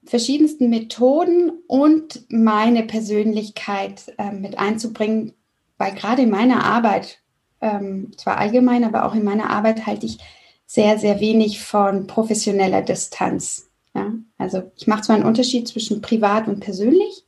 verschiedensten 0.04 0.70
Methoden 0.70 1.52
und 1.66 2.24
meine 2.28 2.82
Persönlichkeit 2.84 4.12
äh, 4.18 4.32
mit 4.32 4.58
einzubringen, 4.58 5.32
weil 5.78 5.94
gerade 5.94 6.22
in 6.22 6.30
meiner 6.30 6.64
Arbeit, 6.64 7.20
ähm, 7.60 8.12
zwar 8.16 8.38
allgemein, 8.38 8.84
aber 8.84 9.04
auch 9.04 9.14
in 9.14 9.24
meiner 9.24 9.50
Arbeit 9.50 9.86
halte 9.86 10.06
ich 10.06 10.18
sehr, 10.66 10.98
sehr 10.98 11.20
wenig 11.20 11.60
von 11.60 12.06
professioneller 12.06 12.82
Distanz. 12.82 13.70
Ja? 13.94 14.12
Also 14.38 14.62
ich 14.76 14.86
mache 14.86 15.02
zwar 15.02 15.16
einen 15.16 15.24
Unterschied 15.24 15.68
zwischen 15.68 16.00
privat 16.00 16.48
und 16.48 16.60
persönlich, 16.60 17.24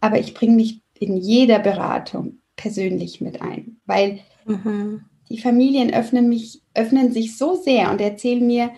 aber 0.00 0.18
ich 0.18 0.34
bringe 0.34 0.56
mich 0.56 0.80
in 0.98 1.16
jeder 1.16 1.58
Beratung 1.58 2.38
persönlich 2.56 3.20
mit 3.20 3.42
ein, 3.42 3.80
weil 3.86 4.20
mhm. 4.44 5.04
die 5.28 5.38
Familien 5.38 5.92
öffnen 5.92 6.28
mich, 6.28 6.62
öffnen 6.74 7.12
sich 7.12 7.36
so 7.36 7.56
sehr 7.56 7.90
und 7.90 8.00
erzählen 8.00 8.46
mir 8.46 8.70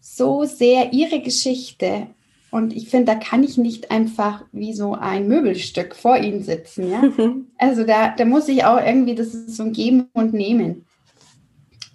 so 0.00 0.44
sehr 0.44 0.92
ihre 0.92 1.20
Geschichte. 1.20 2.08
Und 2.54 2.72
ich 2.72 2.88
finde, 2.88 3.06
da 3.06 3.14
kann 3.16 3.42
ich 3.42 3.58
nicht 3.58 3.90
einfach 3.90 4.44
wie 4.52 4.74
so 4.74 4.94
ein 4.94 5.26
Möbelstück 5.26 5.96
vor 5.96 6.18
ihnen 6.18 6.44
sitzen. 6.44 6.88
Ja? 6.88 7.02
Also 7.58 7.82
da, 7.82 8.14
da 8.14 8.24
muss 8.24 8.46
ich 8.46 8.64
auch 8.64 8.78
irgendwie, 8.78 9.16
das 9.16 9.34
ist 9.34 9.56
so 9.56 9.64
ein 9.64 9.72
Geben 9.72 10.06
und 10.12 10.34
Nehmen. 10.34 10.84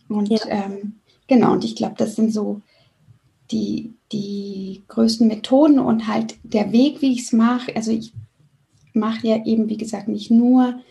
Und 0.10 0.28
ja. 0.28 0.40
ähm, 0.50 1.00
genau, 1.28 1.54
und 1.54 1.64
ich 1.64 1.78
glaube, 1.78 1.96
das 1.98 2.18
sind 2.18 2.34
so 2.34 2.60
die, 3.52 3.94
die 4.12 4.84
größten 4.90 5.30
Methoden 5.30 5.80
und 5.80 6.10
halt 6.10 6.36
der 6.44 6.74
Weg, 6.74 7.02
wie 7.02 7.14
ich 7.14 7.22
es 7.22 7.32
mache. 7.32 7.74
Also 7.78 7.92
ich 7.92 8.12
mache 8.92 9.28
ja 9.28 9.46
eben, 9.46 9.70
wie 9.70 9.78
gesagt, 9.78 10.10
nicht 10.10 10.30
nur 10.30 10.82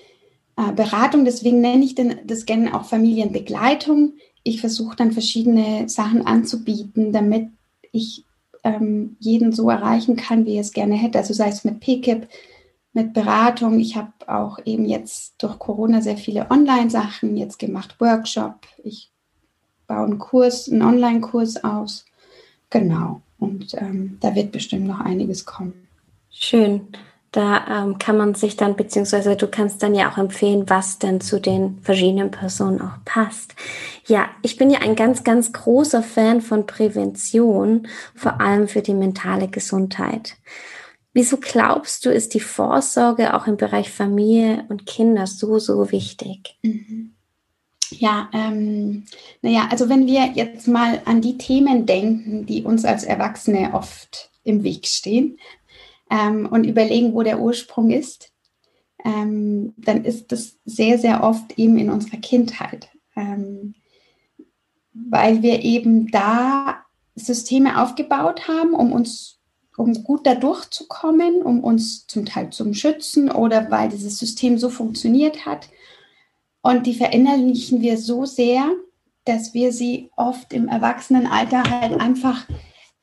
äh, 0.57 0.73
Beratung, 0.73 1.27
deswegen 1.27 1.61
nenne 1.61 1.85
ich 1.85 1.95
den, 1.95 2.21
das 2.25 2.47
gerne 2.47 2.75
auch 2.75 2.87
Familienbegleitung. 2.87 4.15
Ich 4.45 4.63
versuche 4.63 4.97
dann 4.97 5.13
verschiedene 5.13 5.91
Sachen 5.91 6.27
anzubieten, 6.27 7.13
damit 7.13 7.49
ich 7.93 8.25
ähm, 8.77 9.17
jeden 9.19 9.53
so 9.53 9.71
erreichen 9.71 10.17
kann, 10.17 10.47
wie 10.47 10.55
er 10.57 10.61
es 10.61 10.73
gerne 10.73 10.95
hätte. 10.95 11.19
Also 11.19 11.35
sei 11.35 11.49
es 11.49 11.65
mit 11.65 11.81
PKIP, 11.81 12.29
mit 12.93 13.13
Beratung. 13.13 13.79
Ich 13.79 13.97
habe 13.97 14.13
auch 14.27 14.59
eben 14.65 14.85
jetzt 14.85 15.43
durch 15.43 15.59
Corona 15.59 16.01
sehr 16.01 16.17
viele 16.17 16.51
Online-Sachen 16.51 17.37
jetzt 17.37 17.59
gemacht, 17.59 17.97
Workshop. 17.99 18.67
Ich 18.83 19.11
baue 19.87 20.05
einen 20.05 20.19
Kurs, 20.19 20.71
einen 20.71 20.83
Online-Kurs 20.83 21.65
aus. 21.65 22.05
Genau. 22.71 23.23
Und 23.39 23.75
ähm, 23.75 24.19
da 24.21 24.35
wird 24.35 24.53
bestimmt 24.53 24.87
noch 24.87 25.01
einiges 25.01 25.45
kommen. 25.45 25.75
Schön. 26.31 26.89
Da 27.31 27.85
ähm, 27.85 27.99
kann 27.99 28.17
man 28.17 28.35
sich 28.35 28.57
dann, 28.57 28.75
beziehungsweise 28.75 29.37
du 29.37 29.49
kannst 29.49 29.83
dann 29.83 29.95
ja 29.95 30.11
auch 30.11 30.17
empfehlen, 30.17 30.65
was 30.69 30.99
denn 30.99 31.21
zu 31.21 31.41
den 31.41 31.79
verschiedenen 31.83 32.31
Personen 32.31 32.81
auch 32.81 33.05
passt. 33.05 33.55
Ja, 34.07 34.31
ich 34.43 34.57
bin 34.57 34.71
ja 34.71 34.81
ein 34.81 34.97
ganz, 34.97 35.25
ganz 35.25 35.53
großer 35.53 36.03
Fan 36.03 36.41
von 36.41 36.67
Prävention, 36.67 37.87
vor 38.15 38.41
allem 38.41 38.67
für 38.67 38.81
die 38.81 38.95
mentale 38.95 39.49
Gesundheit. 39.49 40.37
Wieso 41.13 41.37
glaubst 41.37 42.07
du, 42.07 42.11
ist 42.11 42.33
die 42.33 42.41
Vorsorge 42.41 43.35
auch 43.35 43.47
im 43.47 43.57
Bereich 43.57 43.91
Familie 43.91 44.65
und 44.69 44.87
Kinder 44.87 45.27
so, 45.27 45.59
so 45.59 45.91
wichtig? 45.91 46.57
Mhm. 46.63 47.15
Ja, 47.91 48.29
ähm, 48.33 49.05
naja, 49.43 49.69
also 49.71 49.89
wenn 49.89 50.07
wir 50.07 50.33
jetzt 50.35 50.69
mal 50.69 51.01
an 51.07 51.21
die 51.21 51.39
Themen 51.39 51.87
denken, 51.87 52.47
die 52.47 52.63
uns 52.63 52.85
als 52.85 53.05
Erwachsene 53.05 53.71
oft 53.73 54.31
im 54.45 54.63
Weg 54.63 54.87
stehen, 54.87 55.39
ähm, 56.11 56.47
und 56.51 56.65
überlegen, 56.65 57.15
wo 57.15 57.23
der 57.23 57.41
Ursprung 57.41 57.91
ist, 57.91 58.33
ähm, 59.05 59.75
dann 59.77 60.05
ist 60.05 60.33
das 60.33 60.57
sehr, 60.65 60.99
sehr 60.99 61.23
oft 61.23 61.59
eben 61.59 61.79
in 61.79 61.91
unserer 61.91 62.19
Kindheit, 62.19 62.89
ähm, 63.17 63.75
weil 64.93 65.43
wir 65.43 65.63
eben 65.63 66.11
da 66.11 66.85
Systeme 67.15 67.83
aufgebaut 67.83 68.49
haben, 68.49 68.75
um 68.75 68.93
uns 68.93 69.39
um 69.79 70.03
gut 70.03 70.27
da 70.27 70.35
durchzukommen, 70.35 71.41
um 71.41 71.63
uns 71.63 72.07
zum 72.09 72.27
Teil 72.27 72.51
zu 72.51 72.75
schützen 72.75 73.31
oder 73.31 73.71
weil 73.71 73.89
dieses 73.89 74.19
System 74.19 74.59
so 74.59 74.71
funktioniert 74.71 75.47
hat. 75.47 75.69
Und 76.63 76.87
die 76.87 76.95
verinnerlichen 76.95 77.81
wir 77.81 77.97
so 77.97 78.25
sehr, 78.25 78.69
dass 79.25 79.55
wir 79.55 79.73
sie 79.73 80.11
oft 80.17 80.53
im 80.53 80.67
Erwachsenenalter 80.67 81.63
halt 81.63 82.01
einfach 82.01 82.45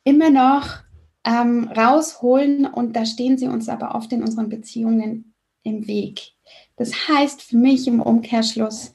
immer 0.03 0.29
noch 0.29 0.79
ähm, 1.25 1.67
rausholen 1.75 2.65
und 2.65 2.95
da 2.95 3.05
stehen 3.05 3.38
sie 3.38 3.47
uns 3.47 3.67
aber 3.67 3.95
oft 3.95 4.11
in 4.13 4.21
unseren 4.21 4.49
Beziehungen 4.49 5.33
im 5.63 5.88
Weg. 5.88 6.33
Das 6.77 7.07
heißt 7.07 7.41
für 7.41 7.57
mich 7.57 7.88
im 7.88 8.01
Umkehrschluss, 8.01 8.93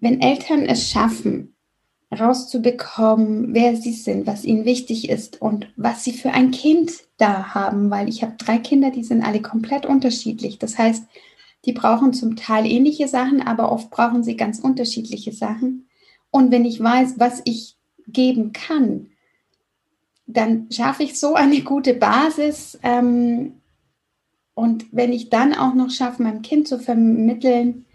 wenn 0.00 0.20
Eltern 0.20 0.64
es 0.64 0.90
schaffen, 0.90 1.54
rauszubekommen, 2.12 3.54
wer 3.54 3.76
sie 3.76 3.92
sind, 3.92 4.26
was 4.26 4.44
ihnen 4.44 4.64
wichtig 4.64 5.08
ist 5.08 5.40
und 5.40 5.68
was 5.76 6.04
sie 6.04 6.12
für 6.12 6.32
ein 6.32 6.50
Kind 6.50 6.92
da 7.16 7.54
haben, 7.54 7.90
weil 7.90 8.08
ich 8.08 8.22
habe 8.22 8.34
drei 8.36 8.58
Kinder, 8.58 8.90
die 8.90 9.04
sind 9.04 9.22
alle 9.22 9.40
komplett 9.40 9.86
unterschiedlich. 9.86 10.58
Das 10.58 10.76
heißt, 10.76 11.04
die 11.64 11.72
brauchen 11.72 12.12
zum 12.12 12.36
Teil 12.36 12.66
ähnliche 12.66 13.08
Sachen, 13.08 13.40
aber 13.40 13.70
oft 13.70 13.90
brauchen 13.90 14.24
sie 14.24 14.36
ganz 14.36 14.58
unterschiedliche 14.58 15.32
Sachen. 15.32 15.88
Und 16.30 16.50
wenn 16.50 16.64
ich 16.64 16.82
weiß, 16.82 17.14
was 17.18 17.40
ich 17.44 17.76
geben 18.06 18.52
kann, 18.52 19.11
dann 20.32 20.70
schaffe 20.70 21.02
ich 21.02 21.18
so 21.18 21.34
eine 21.34 21.60
gute 21.62 21.94
Basis. 21.94 22.78
Ähm, 22.82 23.60
und 24.54 24.86
wenn 24.92 25.12
ich 25.12 25.30
dann 25.30 25.54
auch 25.54 25.74
noch 25.74 25.90
schaffe, 25.90 26.22
meinem 26.22 26.42
Kind 26.42 26.68
zu 26.68 26.78
vermitteln, 26.78 27.86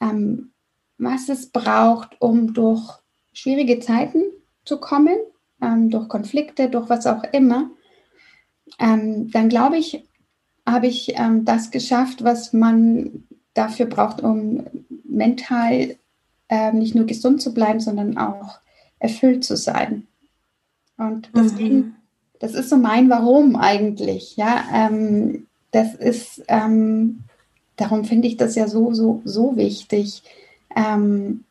ähm, 0.00 0.52
was 0.96 1.28
es 1.28 1.50
braucht, 1.50 2.20
um 2.20 2.54
durch 2.54 2.82
schwierige 3.32 3.80
Zeiten 3.80 4.22
zu 4.64 4.78
kommen, 4.78 5.16
ähm, 5.60 5.90
durch 5.90 6.08
Konflikte, 6.08 6.68
durch 6.68 6.88
was 6.88 7.06
auch 7.06 7.24
immer, 7.32 7.70
ähm, 8.78 9.30
dann 9.30 9.48
glaube 9.48 9.78
ich, 9.78 10.04
habe 10.66 10.86
ich 10.86 11.14
ähm, 11.16 11.44
das 11.44 11.70
geschafft, 11.70 12.22
was 12.24 12.52
man 12.52 13.24
dafür 13.54 13.86
braucht, 13.86 14.22
um 14.22 14.64
mental 15.04 15.96
äh, 16.48 16.72
nicht 16.72 16.94
nur 16.94 17.06
gesund 17.06 17.40
zu 17.42 17.54
bleiben, 17.54 17.80
sondern 17.80 18.18
auch 18.18 18.60
erfüllt 18.98 19.44
zu 19.44 19.56
sein. 19.56 20.06
Und 20.98 21.30
deswegen, 21.34 21.76
mhm. 21.76 21.94
das 22.40 22.54
ist 22.54 22.68
so 22.68 22.76
mein 22.76 23.08
Warum 23.08 23.56
eigentlich. 23.56 24.36
Ja, 24.36 24.64
ähm, 24.74 25.46
das 25.70 25.94
ist, 25.94 26.42
ähm, 26.48 27.20
darum 27.76 28.04
finde 28.04 28.28
ich 28.28 28.36
das 28.36 28.54
ja 28.54 28.68
so, 28.68 28.92
so, 28.92 29.22
so 29.24 29.56
wichtig, 29.56 30.22
ähm, 30.76 31.44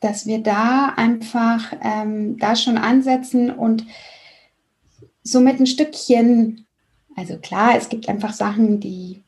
dass 0.00 0.26
wir 0.26 0.42
da 0.42 0.92
einfach 0.96 1.72
ähm, 1.82 2.38
da 2.38 2.54
schon 2.54 2.76
ansetzen 2.76 3.50
und 3.50 3.86
somit 5.22 5.58
ein 5.58 5.66
Stückchen, 5.66 6.66
also 7.16 7.38
klar, 7.38 7.76
es 7.76 7.88
gibt 7.88 8.08
einfach 8.08 8.32
Sachen, 8.32 8.80
die 8.80 9.22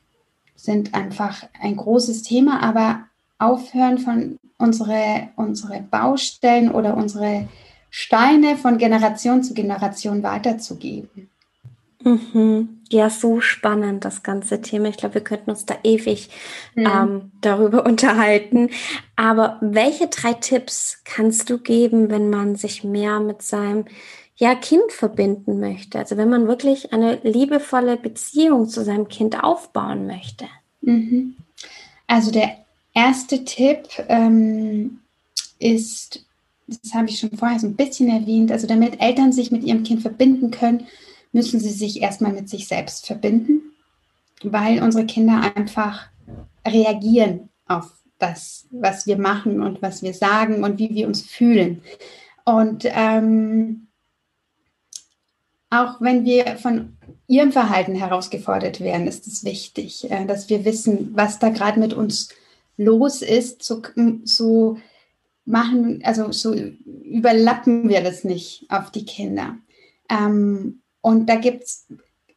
sind 0.55 0.93
einfach 0.93 1.47
ein 1.59 1.75
großes 1.75 2.21
Thema, 2.23 2.61
aber 2.61 3.05
aufhören 3.39 3.97
von 3.97 4.37
unsere, 4.57 5.29
unsere 5.37 5.81
Baustellen 5.81 6.71
oder 6.71 6.95
unsere 6.97 7.47
Steine 7.89 8.57
von 8.57 8.77
Generation 8.77 9.43
zu 9.43 9.53
Generation 9.53 10.23
weiterzugeben. 10.23 11.29
Mhm. 12.03 12.81
Ja, 12.89 13.09
so 13.09 13.41
spannend, 13.41 14.05
das 14.05 14.23
ganze 14.23 14.61
Thema. 14.61 14.87
Ich 14.87 14.97
glaube, 14.97 15.15
wir 15.15 15.23
könnten 15.23 15.49
uns 15.49 15.65
da 15.65 15.75
ewig 15.83 16.29
mhm. 16.75 16.85
ähm, 16.85 17.31
darüber 17.41 17.85
unterhalten. 17.85 18.69
Aber 19.15 19.57
welche 19.61 20.07
drei 20.07 20.33
Tipps 20.33 21.01
kannst 21.03 21.49
du 21.49 21.57
geben, 21.57 22.09
wenn 22.09 22.29
man 22.29 22.55
sich 22.55 22.83
mehr 22.83 23.19
mit 23.19 23.41
seinem 23.41 23.85
ja, 24.37 24.55
Kind 24.55 24.91
verbinden 24.91 25.59
möchte? 25.59 25.99
Also 25.99 26.15
wenn 26.15 26.29
man 26.29 26.47
wirklich 26.47 26.93
eine 26.93 27.15
liebevolle 27.23 27.97
Beziehung 27.97 28.69
zu 28.69 28.83
seinem 28.85 29.09
Kind 29.09 29.43
aufbauen 29.43 30.07
möchte? 30.07 30.45
Mhm. 30.81 31.35
Also 32.07 32.31
der 32.31 32.65
erste 32.93 33.43
Tipp 33.43 33.87
ähm, 34.07 35.01
ist, 35.59 36.25
das 36.69 36.93
habe 36.93 37.09
ich 37.09 37.19
schon 37.19 37.37
vorher 37.37 37.59
so 37.59 37.67
ein 37.67 37.75
bisschen 37.75 38.09
erwähnt, 38.09 38.51
also 38.51 38.67
damit 38.67 39.01
Eltern 39.01 39.31
sich 39.31 39.51
mit 39.51 39.63
ihrem 39.63 39.83
Kind 39.83 40.01
verbinden 40.01 40.51
können, 40.51 40.87
müssen 41.31 41.59
sie 41.59 41.71
sich 41.71 42.01
erstmal 42.01 42.33
mit 42.33 42.49
sich 42.49 42.67
selbst 42.67 43.05
verbinden, 43.05 43.61
weil 44.43 44.81
unsere 44.81 45.05
Kinder 45.05 45.53
einfach 45.55 46.07
reagieren 46.65 47.49
auf 47.67 47.91
das, 48.17 48.67
was 48.71 49.07
wir 49.07 49.17
machen 49.17 49.61
und 49.61 49.81
was 49.81 50.03
wir 50.03 50.13
sagen 50.13 50.63
und 50.63 50.79
wie 50.79 50.93
wir 50.93 51.07
uns 51.07 51.21
fühlen. 51.21 51.81
Und 52.45 52.83
ähm, 52.85 53.87
auch 55.69 56.01
wenn 56.01 56.25
wir 56.25 56.57
von 56.57 56.97
ihrem 57.27 57.51
Verhalten 57.51 57.95
herausgefordert 57.95 58.79
werden, 58.79 59.07
ist 59.07 59.27
es 59.27 59.43
wichtig, 59.43 60.09
äh, 60.09 60.25
dass 60.25 60.49
wir 60.49 60.65
wissen, 60.65 61.11
was 61.13 61.39
da 61.39 61.49
gerade 61.49 61.79
mit 61.79 61.93
uns 61.93 62.29
los 62.75 63.21
ist. 63.21 63.63
So, 63.63 63.81
so 64.23 64.77
machen, 65.49 66.01
also 66.03 66.31
so 66.31 66.53
überlappen 66.53 67.89
wir 67.89 68.01
das 68.01 68.23
nicht 68.23 68.65
auf 68.69 68.91
die 68.91 69.05
Kinder. 69.05 69.57
Ähm, 70.09 70.81
und 71.01 71.27
da 71.27 71.35
gibt 71.35 71.63
es 71.63 71.87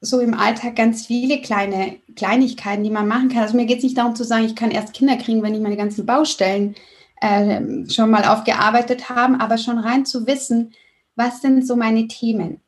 so 0.01 0.18
im 0.18 0.35
Alltag 0.35 0.77
ganz 0.77 1.07
viele 1.07 1.40
kleine 1.40 1.98
Kleinigkeiten, 2.16 2.83
die 2.83 2.90
man 2.90 3.07
machen 3.07 3.29
kann. 3.29 3.42
Also 3.42 3.57
mir 3.57 3.66
geht 3.66 3.79
es 3.79 3.85
nicht 3.85 3.98
darum 3.98 4.16
zu 4.16 4.25
sagen, 4.25 4.46
ich 4.46 4.57
kann 4.57 4.70
erst 4.70 4.94
Kinder 4.94 5.16
kriegen, 5.16 5.42
wenn 5.42 5.55
ich 5.55 5.61
meine 5.61 5.77
ganzen 5.77 6.07
Baustellen 6.07 6.75
äh, 7.20 7.61
schon 7.88 8.11
mal 8.11 8.25
aufgearbeitet 8.25 9.09
habe, 9.09 9.40
aber 9.40 9.59
schon 9.59 9.79
rein 9.79 10.05
zu 10.05 10.27
wissen, 10.27 10.72
was 11.14 11.40
sind 11.40 11.66
so 11.66 11.77
meine 11.77 12.09
Themen 12.09 12.61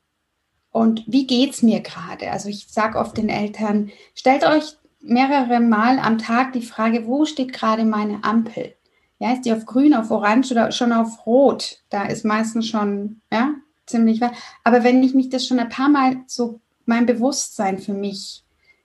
und 0.70 1.02
wie 1.06 1.26
geht 1.26 1.54
es 1.54 1.62
mir 1.62 1.80
gerade. 1.80 2.30
Also 2.30 2.48
ich 2.48 2.66
sage 2.68 2.98
oft 2.98 3.16
den 3.16 3.28
Eltern, 3.28 3.90
stellt 4.14 4.44
euch 4.44 4.76
mehrere 5.00 5.60
Mal 5.60 5.98
am 5.98 6.18
Tag 6.18 6.52
die 6.52 6.62
Frage, 6.62 7.06
wo 7.06 7.24
steht 7.24 7.52
gerade 7.52 7.84
meine 7.84 8.22
Ampel? 8.24 8.74
Ja, 9.24 9.32
ist 9.32 9.46
die 9.46 9.54
auf 9.54 9.64
grün, 9.64 9.94
auf 9.94 10.10
orange 10.10 10.52
oder 10.52 10.70
schon 10.70 10.92
auf 10.92 11.24
rot? 11.24 11.78
Da 11.88 12.04
ist 12.04 12.26
meistens 12.26 12.68
schon, 12.68 13.22
ja, 13.32 13.54
ziemlich 13.86 14.20
weit. 14.20 14.32
Aber 14.64 14.84
wenn 14.84 15.02
ich 15.02 15.14
mich 15.14 15.30
das 15.30 15.46
schon 15.46 15.58
ein 15.58 15.70
paar 15.70 15.88
Mal 15.88 16.18
so, 16.26 16.60
mein 16.84 17.06
Bewusstsein 17.06 17.78
für 17.78 17.94
mich, 17.94 18.42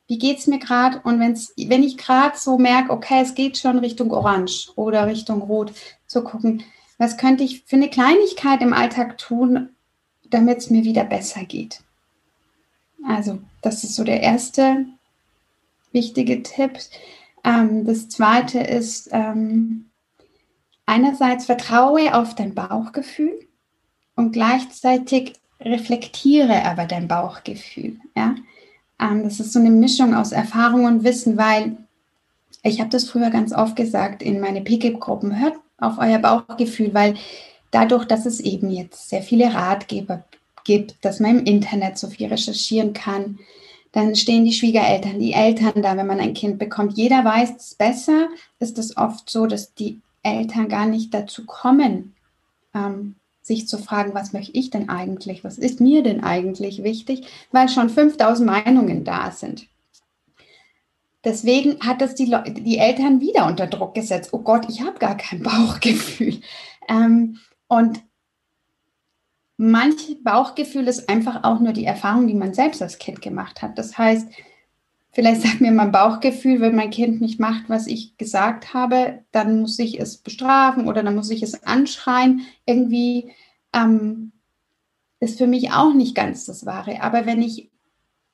wie 0.08 0.18
geht 0.18 0.38
es 0.38 0.48
mir 0.48 0.60
gerade? 0.60 1.02
Und 1.04 1.20
wenn's, 1.20 1.54
wenn 1.58 1.84
ich 1.84 1.98
gerade 1.98 2.38
so 2.38 2.58
merke, 2.58 2.94
okay, 2.94 3.20
es 3.22 3.36
geht 3.36 3.58
schon 3.58 3.80
Richtung 3.80 4.12
Orange 4.14 4.72
oder 4.78 5.08
Richtung 5.08 5.42
Rot, 5.42 5.74
zu 6.08 6.24
gucken, 6.24 6.64
was 6.98 7.18
könnte 7.18 7.44
ich 7.44 7.66
für 7.66 7.76
eine 7.76 7.90
Kleinigkeit 7.90 8.62
im 8.62 8.72
Alltag 8.72 9.18
tun, 9.18 9.72
damit 10.30 10.60
es 10.60 10.70
mir 10.70 10.86
wieder 10.86 11.04
besser 11.04 11.44
geht. 11.44 11.82
Also, 13.06 13.40
das 13.62 13.84
ist 13.84 13.96
so 13.96 14.06
der 14.06 14.22
erste 14.22 14.86
wichtige 15.92 16.44
Tipp. 16.44 16.80
Ähm, 17.44 17.86
das 17.86 18.08
zweite 18.08 18.62
ist, 18.62 19.10
ähm, 19.12 19.89
einerseits 20.90 21.46
vertraue 21.46 22.16
auf 22.16 22.36
dein 22.36 22.56
Bauchgefühl 22.56 23.48
und 24.16 24.34
gleichzeitig 24.34 25.34
reflektiere 25.62 26.66
aber 26.66 26.86
dein 26.86 27.08
Bauchgefühl. 27.08 27.98
Ja? 28.16 28.36
Ähm, 29.00 29.24
das 29.24 29.40
ist 29.40 29.54
so 29.54 29.60
eine 29.60 29.70
Mischung 29.70 30.16
aus 30.16 30.32
Erfahrung 30.32 30.86
und 30.86 31.04
Wissen, 31.04 31.38
weil 31.38 31.78
ich 32.64 32.80
habe 32.80 32.90
das 32.90 33.08
früher 33.08 33.30
ganz 33.30 33.54
oft 33.54 33.76
gesagt 33.76 34.24
in 34.24 34.40
meine 34.40 34.62
PKIP-Gruppen, 34.62 35.40
hört 35.40 35.56
auf 35.78 35.98
euer 36.00 36.20
Bauchgefühl, 36.20 36.94
weil 36.94 37.16
dadurch, 37.72 38.06
dass 38.06 38.26
es 38.26 38.40
eben 38.40 38.70
jetzt 38.72 39.10
sehr 39.10 39.22
viele 39.22 39.54
Ratgeber 39.54 40.24
gibt, 40.66 40.96
dass 41.06 41.20
man 41.20 41.40
im 41.40 41.46
Internet 41.46 41.98
so 41.98 42.08
viel 42.08 42.28
recherchieren 42.28 42.94
kann, 42.94 43.40
dann 43.92 44.16
stehen 44.16 44.44
die 44.44 44.54
Schwiegereltern, 44.54 45.20
die 45.20 45.34
Eltern 45.34 45.82
da, 45.82 45.96
wenn 45.96 46.08
man 46.08 46.20
ein 46.20 46.34
Kind 46.34 46.60
bekommt. 46.60 46.98
Jeder 46.98 47.24
weiß 47.24 47.54
es 47.58 47.76
besser. 47.76 48.28
Ist 48.60 48.78
es 48.78 48.98
oft 48.98 49.30
so, 49.30 49.48
dass 49.48 49.74
die 49.74 50.00
Eltern 50.24 50.70
gar 50.70 50.86
nicht 50.86 51.14
dazu 51.14 51.46
kommen, 51.46 52.16
ähm, 52.74 53.16
sich 53.42 53.68
zu 53.68 53.78
fragen, 53.78 54.14
was 54.14 54.34
möchte 54.34 54.52
ich 54.58 54.70
denn 54.70 54.90
eigentlich, 54.90 55.44
was 55.44 55.58
ist 55.58 55.82
mir 55.82 56.04
denn 56.04 56.24
eigentlich 56.24 56.84
wichtig, 56.84 57.28
weil 57.52 57.68
schon 57.70 57.90
5000 57.90 58.50
Meinungen 58.50 59.04
da 59.04 59.32
sind. 59.32 59.68
Deswegen 61.24 61.80
hat 61.82 62.02
das 62.02 62.16
die, 62.16 62.34
die 62.62 62.78
Eltern 62.78 63.20
wieder 63.20 63.46
unter 63.46 63.68
Druck 63.68 63.94
gesetzt. 63.94 64.30
Oh 64.34 64.40
Gott, 64.40 64.70
ich 64.70 64.82
habe 64.82 65.00
gar 65.00 65.18
kein 65.18 65.44
Bauchgefühl. 65.44 66.42
Ähm, 66.88 67.40
und 67.68 68.02
manch 69.58 70.18
Bauchgefühl 70.24 70.88
ist 70.88 71.10
einfach 71.10 71.44
auch 71.44 71.60
nur 71.60 71.74
die 71.74 71.86
Erfahrung, 71.86 72.28
die 72.28 72.36
man 72.36 72.54
selbst 72.54 72.82
als 72.82 73.00
Kind 73.00 73.22
gemacht 73.22 73.62
hat. 73.62 73.78
Das 73.78 73.98
heißt, 73.98 74.28
vielleicht 75.20 75.42
sagt 75.42 75.60
mir 75.60 75.74
mein 75.74 75.92
Bauchgefühl, 75.92 76.62
wenn 76.62 76.78
mein 76.78 76.92
Kind 76.92 77.20
nicht 77.20 77.42
macht, 77.42 77.68
was 77.68 77.88
ich 77.88 78.18
gesagt 78.18 78.74
habe, 78.74 79.20
dann 79.34 79.60
muss 79.60 79.78
ich 79.78 80.00
es 80.00 80.16
bestrafen 80.16 80.88
oder 80.88 81.04
dann 81.04 81.14
muss 81.14 81.30
ich 81.30 81.44
es 81.44 81.66
anschreien. 81.66 82.46
Irgendwie 82.66 83.30
ähm, 83.74 84.32
ist 85.20 85.38
für 85.38 85.48
mich 85.48 85.74
auch 85.74 85.94
nicht 85.94 86.16
ganz 86.16 86.46
das 86.46 86.66
Wahre. 86.66 87.02
Aber 87.02 87.26
wenn 87.26 87.42
ich 87.42 87.70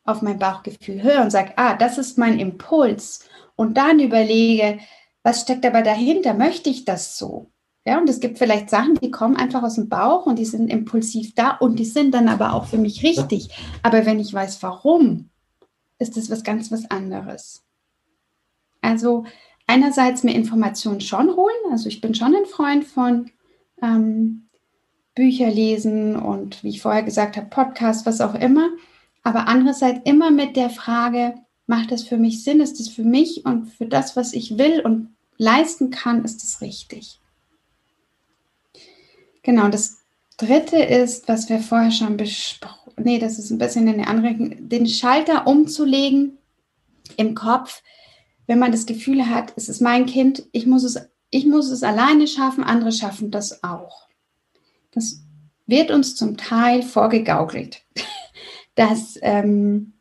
auf 0.03 0.21
mein 0.21 0.37
Bauchgefühl 0.37 1.01
höre 1.01 1.23
und 1.23 1.31
sage, 1.31 1.53
ah, 1.55 1.73
das 1.73 1.97
ist 1.97 2.19
mein 2.19 2.37
Impuls 2.37 3.27
und 3.55 3.77
dann 3.77 3.99
überlege, 3.99 4.77
was 5.23 5.41
steckt 5.41 5.65
aber 5.65 5.81
dahinter? 5.81 6.35
Möchte 6.35 6.69
ich 6.69 6.85
das 6.85 7.17
so? 7.17 7.49
Ja, 7.83 7.97
und 7.97 8.07
es 8.07 8.19
gibt 8.19 8.37
vielleicht 8.37 8.69
Sachen, 8.69 8.93
die 9.01 9.09
kommen 9.09 9.37
einfach 9.37 9.63
aus 9.63 9.73
dem 9.73 9.89
Bauch 9.89 10.27
und 10.27 10.37
die 10.37 10.45
sind 10.45 10.67
impulsiv 10.67 11.33
da 11.33 11.49
und 11.49 11.79
die 11.79 11.85
sind 11.85 12.13
dann 12.13 12.29
aber 12.29 12.53
auch 12.53 12.65
für 12.65 12.77
mich 12.77 13.01
richtig. 13.01 13.49
Aber 13.81 14.05
wenn 14.05 14.19
ich 14.19 14.31
weiß, 14.31 14.61
warum, 14.61 15.31
ist 15.99 16.17
das 16.17 16.29
was 16.29 16.43
ganz 16.43 16.71
was 16.71 16.89
anderes. 16.91 17.63
Also 18.81 19.25
einerseits 19.67 20.23
mir 20.23 20.36
Informationen 20.36 21.01
schon 21.01 21.36
holen. 21.36 21.71
Also 21.71 21.89
ich 21.89 22.01
bin 22.01 22.13
schon 22.13 22.36
ein 22.36 22.45
Freund 22.45 22.86
von 22.86 23.31
ähm, 23.81 24.47
Bücher 25.15 25.49
lesen 25.49 26.15
und 26.15 26.63
wie 26.63 26.69
ich 26.69 26.81
vorher 26.81 27.03
gesagt 27.03 27.38
habe, 27.38 27.47
Podcast, 27.47 28.05
was 28.05 28.21
auch 28.21 28.36
immer. 28.36 28.69
Aber 29.23 29.47
andererseits 29.47 30.01
immer 30.03 30.29
mit 30.29 30.55
der 30.55 30.69
Frage, 30.69 31.36
macht 31.67 31.91
das 31.91 32.03
für 32.03 32.17
mich 32.17 32.43
Sinn? 32.43 32.60
Ist 32.60 32.79
das 32.79 32.89
für 32.89 33.03
mich 33.03 33.45
und 33.45 33.67
für 33.67 33.86
das, 33.86 34.15
was 34.15 34.34
ich 34.34 34.58
will 34.58 34.81
und 34.81 35.15
leisten 35.38 35.89
kann, 35.89 36.23
ist 36.23 36.43
es 36.43 36.62
richtig? 36.62 37.19
Genau, 39.41 39.69
das 39.69 39.99
dritte 40.38 40.77
ist, 40.77 41.27
was 41.27 41.49
wir 41.49 41.60
vorher 41.60 41.91
schon 41.91 42.17
besprochen, 42.17 42.74
nee, 42.97 43.19
das 43.19 43.39
ist 43.39 43.51
ein 43.51 43.58
bisschen 43.58 43.88
eine 43.88 44.08
andere, 44.08 44.36
den 44.36 44.88
Schalter 44.88 45.47
umzulegen 45.47 46.38
im 47.17 47.36
Kopf, 47.36 47.81
wenn 48.47 48.60
man 48.60 48.71
das 48.71 48.86
Gefühl 48.86 49.29
hat, 49.29 49.53
es 49.55 49.69
ist 49.69 49.81
mein 49.81 50.05
Kind, 50.05 50.43
ich 50.51 50.65
muss 50.65 50.84
es, 50.84 50.99
ich 51.29 51.45
muss 51.45 51.69
es 51.69 51.84
alleine 51.84 52.27
schaffen, 52.27 52.63
andere 52.63 52.91
schaffen 52.91 53.31
das 53.31 53.63
auch. 53.63 54.08
Das 54.91 55.21
wird 55.65 55.91
uns 55.91 56.15
zum 56.15 56.38
Teil 56.38 56.84
vorgegaukelt, 56.84 57.84
dass, 58.75 59.17
ähm, 59.21 59.93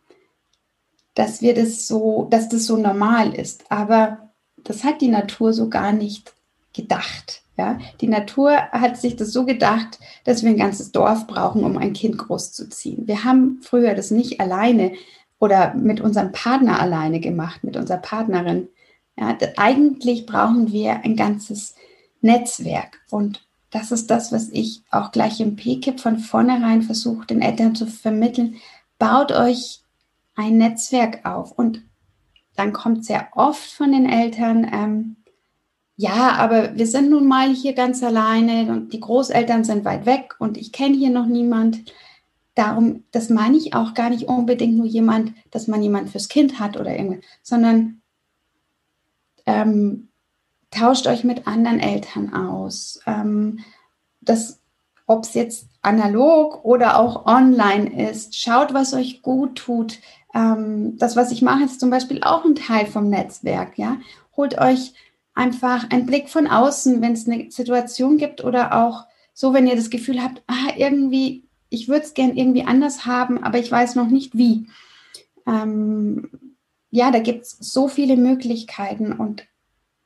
dass 1.15 1.43
wir 1.43 1.55
das 1.55 1.87
so, 1.87 2.29
dass 2.31 2.49
das 2.49 2.67
so 2.67 2.77
normal 2.77 3.35
ist. 3.35 3.71
Aber 3.71 4.31
das 4.59 4.85
hat 4.85 5.01
die 5.01 5.09
Natur 5.09 5.53
so 5.53 5.69
gar 5.69 5.93
nicht 5.93 6.35
gedacht. 6.73 7.44
Ja, 7.57 7.79
die 8.01 8.09
Natur 8.09 8.57
hat 8.73 8.97
sich 8.97 9.15
das 9.15 9.33
so 9.33 9.45
gedacht, 9.45 10.01
dass 10.25 10.43
wir 10.43 10.51
ein 10.51 10.57
ganzes 10.57 10.91
Dorf 10.91 11.29
brauchen, 11.29 11.63
um 11.63 11.79
ein 11.79 11.93
Kind 11.93 12.19
großzuziehen. 12.19 13.07
Wir 13.07 13.23
haben 13.23 13.61
früher 13.63 13.95
das 13.95 14.11
nicht 14.11 14.41
alleine 14.41 14.93
oder 15.39 15.75
mit 15.75 16.01
unserem 16.01 16.33
Partner 16.33 16.81
alleine 16.81 17.21
gemacht, 17.21 17.63
mit 17.63 17.77
unserer 17.77 17.99
Partnerin. 17.99 18.69
Ja, 19.17 19.37
eigentlich 19.57 20.27
brauchen 20.27 20.73
wir 20.73 21.05
ein 21.05 21.15
ganzes 21.15 21.77
Netzwerk. 22.21 23.01
Und 23.11 23.47
das 23.71 23.93
ist 23.93 24.11
das, 24.11 24.33
was 24.33 24.49
ich 24.49 24.83
auch 24.91 25.13
gleich 25.13 25.41
im 25.41 25.57
PKIP 25.57 26.01
von 26.01 26.19
vornherein 26.19 26.83
versuche, 26.83 27.27
den 27.27 27.43
Eltern 27.43 27.75
zu 27.75 27.87
vermitteln. 27.87 28.57
Baut 28.99 29.31
euch 29.31 29.83
ein 30.35 30.59
Netzwerk 30.59 31.25
auf. 31.25 31.53
Und 31.53 31.83
dann 32.57 32.73
kommt 32.73 33.05
sehr 33.05 33.29
oft 33.35 33.71
von 33.71 33.93
den 33.93 34.09
Eltern, 34.09 34.67
ähm, 34.73 35.17
ja, 35.97 36.33
aber 36.33 36.77
wir 36.77 36.87
sind 36.87 37.11
nun 37.11 37.27
mal 37.27 37.51
hier 37.55 37.73
ganz 37.73 38.03
alleine 38.03 38.73
und 38.73 38.93
die 38.93 39.01
Großeltern 39.01 39.63
sind 39.63 39.85
weit 39.85 40.07
weg 40.07 40.35
und 40.41 40.57
ich 40.57 40.73
kenne 40.73 40.97
hier 40.97 41.11
noch 41.11 41.27
niemand. 41.27 41.85
Darum, 42.57 43.05
das 43.11 43.31
meine 43.31 43.57
ich 43.57 43.75
auch 43.75 43.95
gar 43.95 44.11
nicht 44.11 44.29
unbedingt 44.29 44.77
nur 44.77 44.87
jemand, 44.87 45.33
dass 45.51 45.67
man 45.67 45.83
jemand 45.83 46.11
fürs 46.11 46.29
Kind 46.29 46.61
hat 46.61 46.77
oder 46.77 46.97
irgendwas, 46.97 47.25
sondern 47.43 48.01
ähm, 49.47 50.09
tauscht 50.71 51.07
euch 51.07 51.25
mit 51.25 51.47
anderen 51.47 51.81
Eltern 51.81 52.33
aus. 52.33 53.01
Ähm, 53.07 53.61
das, 54.21 54.61
ob 55.07 55.25
es 55.25 55.35
jetzt 55.35 55.69
analog 55.83 56.65
oder 56.65 56.99
auch 56.99 57.27
online 57.27 58.09
ist, 58.11 58.39
schaut, 58.39 58.75
was 58.75 58.95
euch 58.95 59.23
gut 59.23 59.57
tut. 59.57 59.99
Ähm, 60.35 60.97
das, 60.97 61.15
was 61.17 61.31
ich 61.31 61.43
mache, 61.43 61.65
ist 61.65 61.81
zum 61.81 61.91
Beispiel 61.91 62.23
auch 62.23 62.45
ein 62.45 62.57
Teil 62.57 62.87
vom 62.87 63.09
Netzwerk. 63.09 63.79
Ja, 63.79 63.99
holt 64.37 64.59
euch 64.59 64.95
einfach 65.35 65.91
einen 65.91 66.07
Blick 66.07 66.29
von 66.29 66.47
außen, 66.47 67.03
wenn 67.03 67.13
es 67.13 67.29
eine 67.29 67.51
Situation 67.51 68.17
gibt 68.17 68.45
oder 68.45 68.85
auch 68.85 69.05
so, 69.33 69.53
wenn 69.53 69.67
ihr 69.67 69.77
das 69.77 69.91
Gefühl 69.91 70.23
habt, 70.23 70.43
ah, 70.47 70.73
irgendwie, 70.77 71.45
ich 71.69 71.89
würde 71.89 72.05
es 72.05 72.15
gern 72.15 72.37
irgendwie 72.37 72.65
anders 72.65 73.05
haben, 73.05 73.43
aber 73.43 73.59
ich 73.59 73.71
weiß 73.71 73.97
noch 73.97 74.09
nicht 74.09 74.37
wie. 74.37 74.69
Ähm, 75.47 76.31
ja, 76.91 77.11
da 77.11 77.19
gibt 77.19 77.43
es 77.43 77.57
so 77.59 77.89
viele 77.89 78.17
Möglichkeiten 78.17 79.13
und 79.13 79.47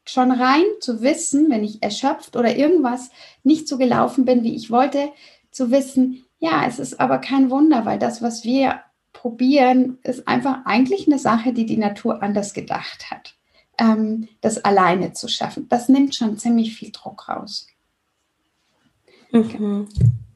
schon 0.06 0.30
rein 0.30 0.64
zu 0.80 1.02
wissen, 1.02 1.50
wenn 1.50 1.62
ich 1.62 1.82
erschöpft 1.82 2.34
oder 2.34 2.56
irgendwas 2.56 3.10
nicht 3.42 3.68
so 3.68 3.76
gelaufen 3.76 4.24
bin, 4.24 4.42
wie 4.42 4.56
ich 4.56 4.70
wollte, 4.70 5.10
zu 5.50 5.70
wissen, 5.70 6.24
ja, 6.38 6.64
es 6.66 6.78
ist 6.78 6.98
aber 6.98 7.18
kein 7.18 7.50
Wunder, 7.50 7.84
weil 7.84 7.98
das, 7.98 8.22
was 8.22 8.44
wir 8.44 8.80
probieren, 9.12 9.98
ist 10.04 10.26
einfach 10.26 10.64
eigentlich 10.64 11.06
eine 11.06 11.18
Sache, 11.18 11.52
die 11.52 11.66
die 11.66 11.76
Natur 11.76 12.22
anders 12.22 12.54
gedacht 12.54 13.10
hat 13.10 13.37
ähm, 13.78 14.28
das 14.40 14.64
alleine 14.64 15.12
zu 15.12 15.28
schaffen. 15.28 15.68
Das 15.68 15.88
nimmt 15.88 16.14
schon 16.14 16.38
ziemlich 16.38 16.76
viel 16.76 16.92
Druck 16.92 17.28
raus. 17.28 17.66
Mhm. 19.30 19.88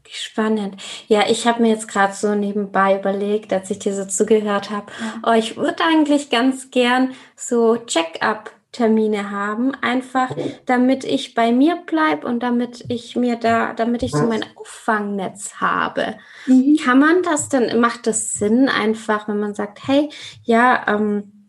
Spannend. 0.09 0.77
Ja, 1.09 1.29
ich 1.29 1.47
habe 1.47 1.63
mir 1.63 1.71
jetzt 1.71 1.89
gerade 1.89 2.13
so 2.13 2.35
nebenbei 2.35 2.99
überlegt, 2.99 3.53
als 3.53 3.71
ich 3.71 3.79
dir 3.79 3.95
so 3.95 4.05
zugehört 4.05 4.71
habe, 4.71 4.93
oh, 5.27 5.33
ich 5.33 5.57
würde 5.57 5.83
eigentlich 5.83 6.29
ganz 6.29 6.71
gern 6.71 7.15
so 7.35 7.77
Check-up 7.77 8.51
Termine 8.73 9.31
haben, 9.31 9.75
einfach 9.83 10.35
damit 10.65 11.05
ich 11.05 11.35
bei 11.35 11.53
mir 11.53 11.77
bleibe 11.77 12.27
und 12.27 12.43
damit 12.43 12.85
ich 12.89 13.17
mir 13.17 13.37
da, 13.37 13.75
damit 13.75 14.03
ich 14.03 14.13
so 14.13 14.27
mein 14.27 14.45
Auffangnetz 14.57 15.57
habe. 15.57 16.15
Mhm. 16.47 16.79
Kann 16.83 16.99
man 16.99 17.23
das 17.23 17.51
denn, 17.51 17.79
macht 17.81 18.07
das 18.07 18.33
Sinn 18.33 18.71
einfach, 18.71 19.29
wenn 19.29 19.39
man 19.39 19.55
sagt, 19.55 19.87
hey, 19.87 20.09
ja, 20.43 20.87
ähm, 20.89 21.42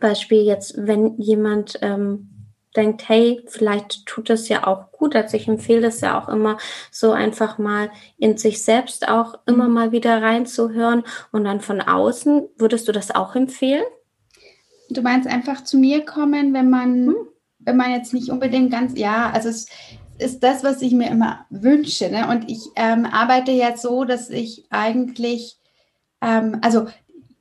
Beispiel 0.00 0.42
jetzt, 0.42 0.74
wenn 0.76 1.16
jemand 1.18 1.78
ähm, 1.82 2.30
denkt, 2.76 3.08
hey, 3.08 3.42
vielleicht 3.46 4.06
tut 4.06 4.30
das 4.30 4.48
ja 4.48 4.66
auch 4.66 4.92
gut. 4.92 5.16
Also 5.16 5.36
ich 5.36 5.48
empfehle 5.48 5.80
das 5.80 6.00
ja 6.00 6.20
auch 6.20 6.28
immer, 6.28 6.58
so 6.90 7.12
einfach 7.12 7.58
mal 7.58 7.90
in 8.18 8.36
sich 8.36 8.62
selbst 8.62 9.08
auch 9.08 9.34
immer 9.46 9.68
mhm. 9.68 9.74
mal 9.74 9.92
wieder 9.92 10.22
reinzuhören 10.22 11.04
und 11.32 11.44
dann 11.44 11.60
von 11.60 11.80
außen. 11.80 12.48
Würdest 12.56 12.86
du 12.88 12.92
das 12.92 13.10
auch 13.14 13.34
empfehlen? 13.34 13.84
Du 14.88 15.02
meinst 15.02 15.28
einfach 15.28 15.62
zu 15.64 15.78
mir 15.78 16.04
kommen, 16.04 16.52
wenn 16.52 16.68
man, 16.68 17.06
hm. 17.06 17.16
wenn 17.60 17.76
man 17.76 17.92
jetzt 17.92 18.12
nicht 18.12 18.28
unbedingt 18.28 18.72
ganz, 18.72 18.98
ja, 18.98 19.30
also 19.30 19.48
es 19.48 19.66
ist 20.18 20.42
das, 20.42 20.64
was 20.64 20.82
ich 20.82 20.92
mir 20.92 21.08
immer 21.08 21.46
wünsche. 21.48 22.10
Ne? 22.10 22.28
Und 22.28 22.50
ich 22.50 22.60
ähm, 22.76 23.06
arbeite 23.06 23.52
jetzt 23.52 23.82
so, 23.82 24.04
dass 24.04 24.30
ich 24.30 24.66
eigentlich, 24.70 25.58
ähm, 26.20 26.58
also 26.62 26.86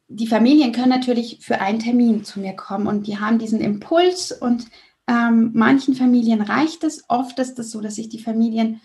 die 0.09 0.27
Familien 0.27 0.71
können 0.71 0.89
natürlich 0.89 1.37
für 1.41 1.61
einen 1.61 1.79
Termin 1.79 2.23
zu 2.25 2.39
mir 2.39 2.53
kommen 2.53 2.87
und 2.87 3.05
die 3.05 3.19
haben 3.19 3.37
diesen 3.37 3.61
Impuls 3.61 4.31
und 4.31 4.65
ähm, 5.07 5.51
manchen 5.53 5.93
Familien 5.93 6.41
reicht 6.41 6.83
es. 6.83 7.03
Oft 7.07 7.37
ist 7.39 7.59
es 7.59 7.71
so, 7.71 7.79
dass 7.79 7.97
ich 7.99 8.09
die 8.09 8.21
Familien 8.21 8.81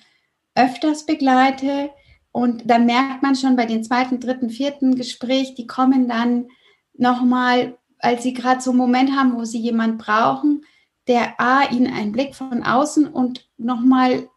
öfters 0.54 1.06
begleite 1.06 1.90
und 2.30 2.70
dann 2.70 2.84
merkt 2.84 3.22
man 3.22 3.36
schon 3.36 3.56
bei 3.56 3.64
den 3.64 3.82
zweiten, 3.82 4.20
dritten, 4.20 4.50
vierten 4.50 4.96
Gespräch, 4.96 5.54
die 5.54 5.66
kommen 5.66 6.08
dann 6.08 6.48
nochmal, 6.92 7.78
als 7.98 8.22
sie 8.22 8.34
gerade 8.34 8.60
so 8.60 8.70
einen 8.70 8.78
Moment 8.78 9.16
haben, 9.16 9.34
wo 9.34 9.44
sie 9.44 9.58
jemanden 9.58 9.98
brauchen, 9.98 10.62
der 11.08 11.40
A, 11.40 11.70
ihnen 11.70 11.92
einen 11.92 12.12
Blick 12.12 12.34
von 12.34 12.62
außen 12.62 13.06
und 13.06 13.48
nochmal 13.56 14.28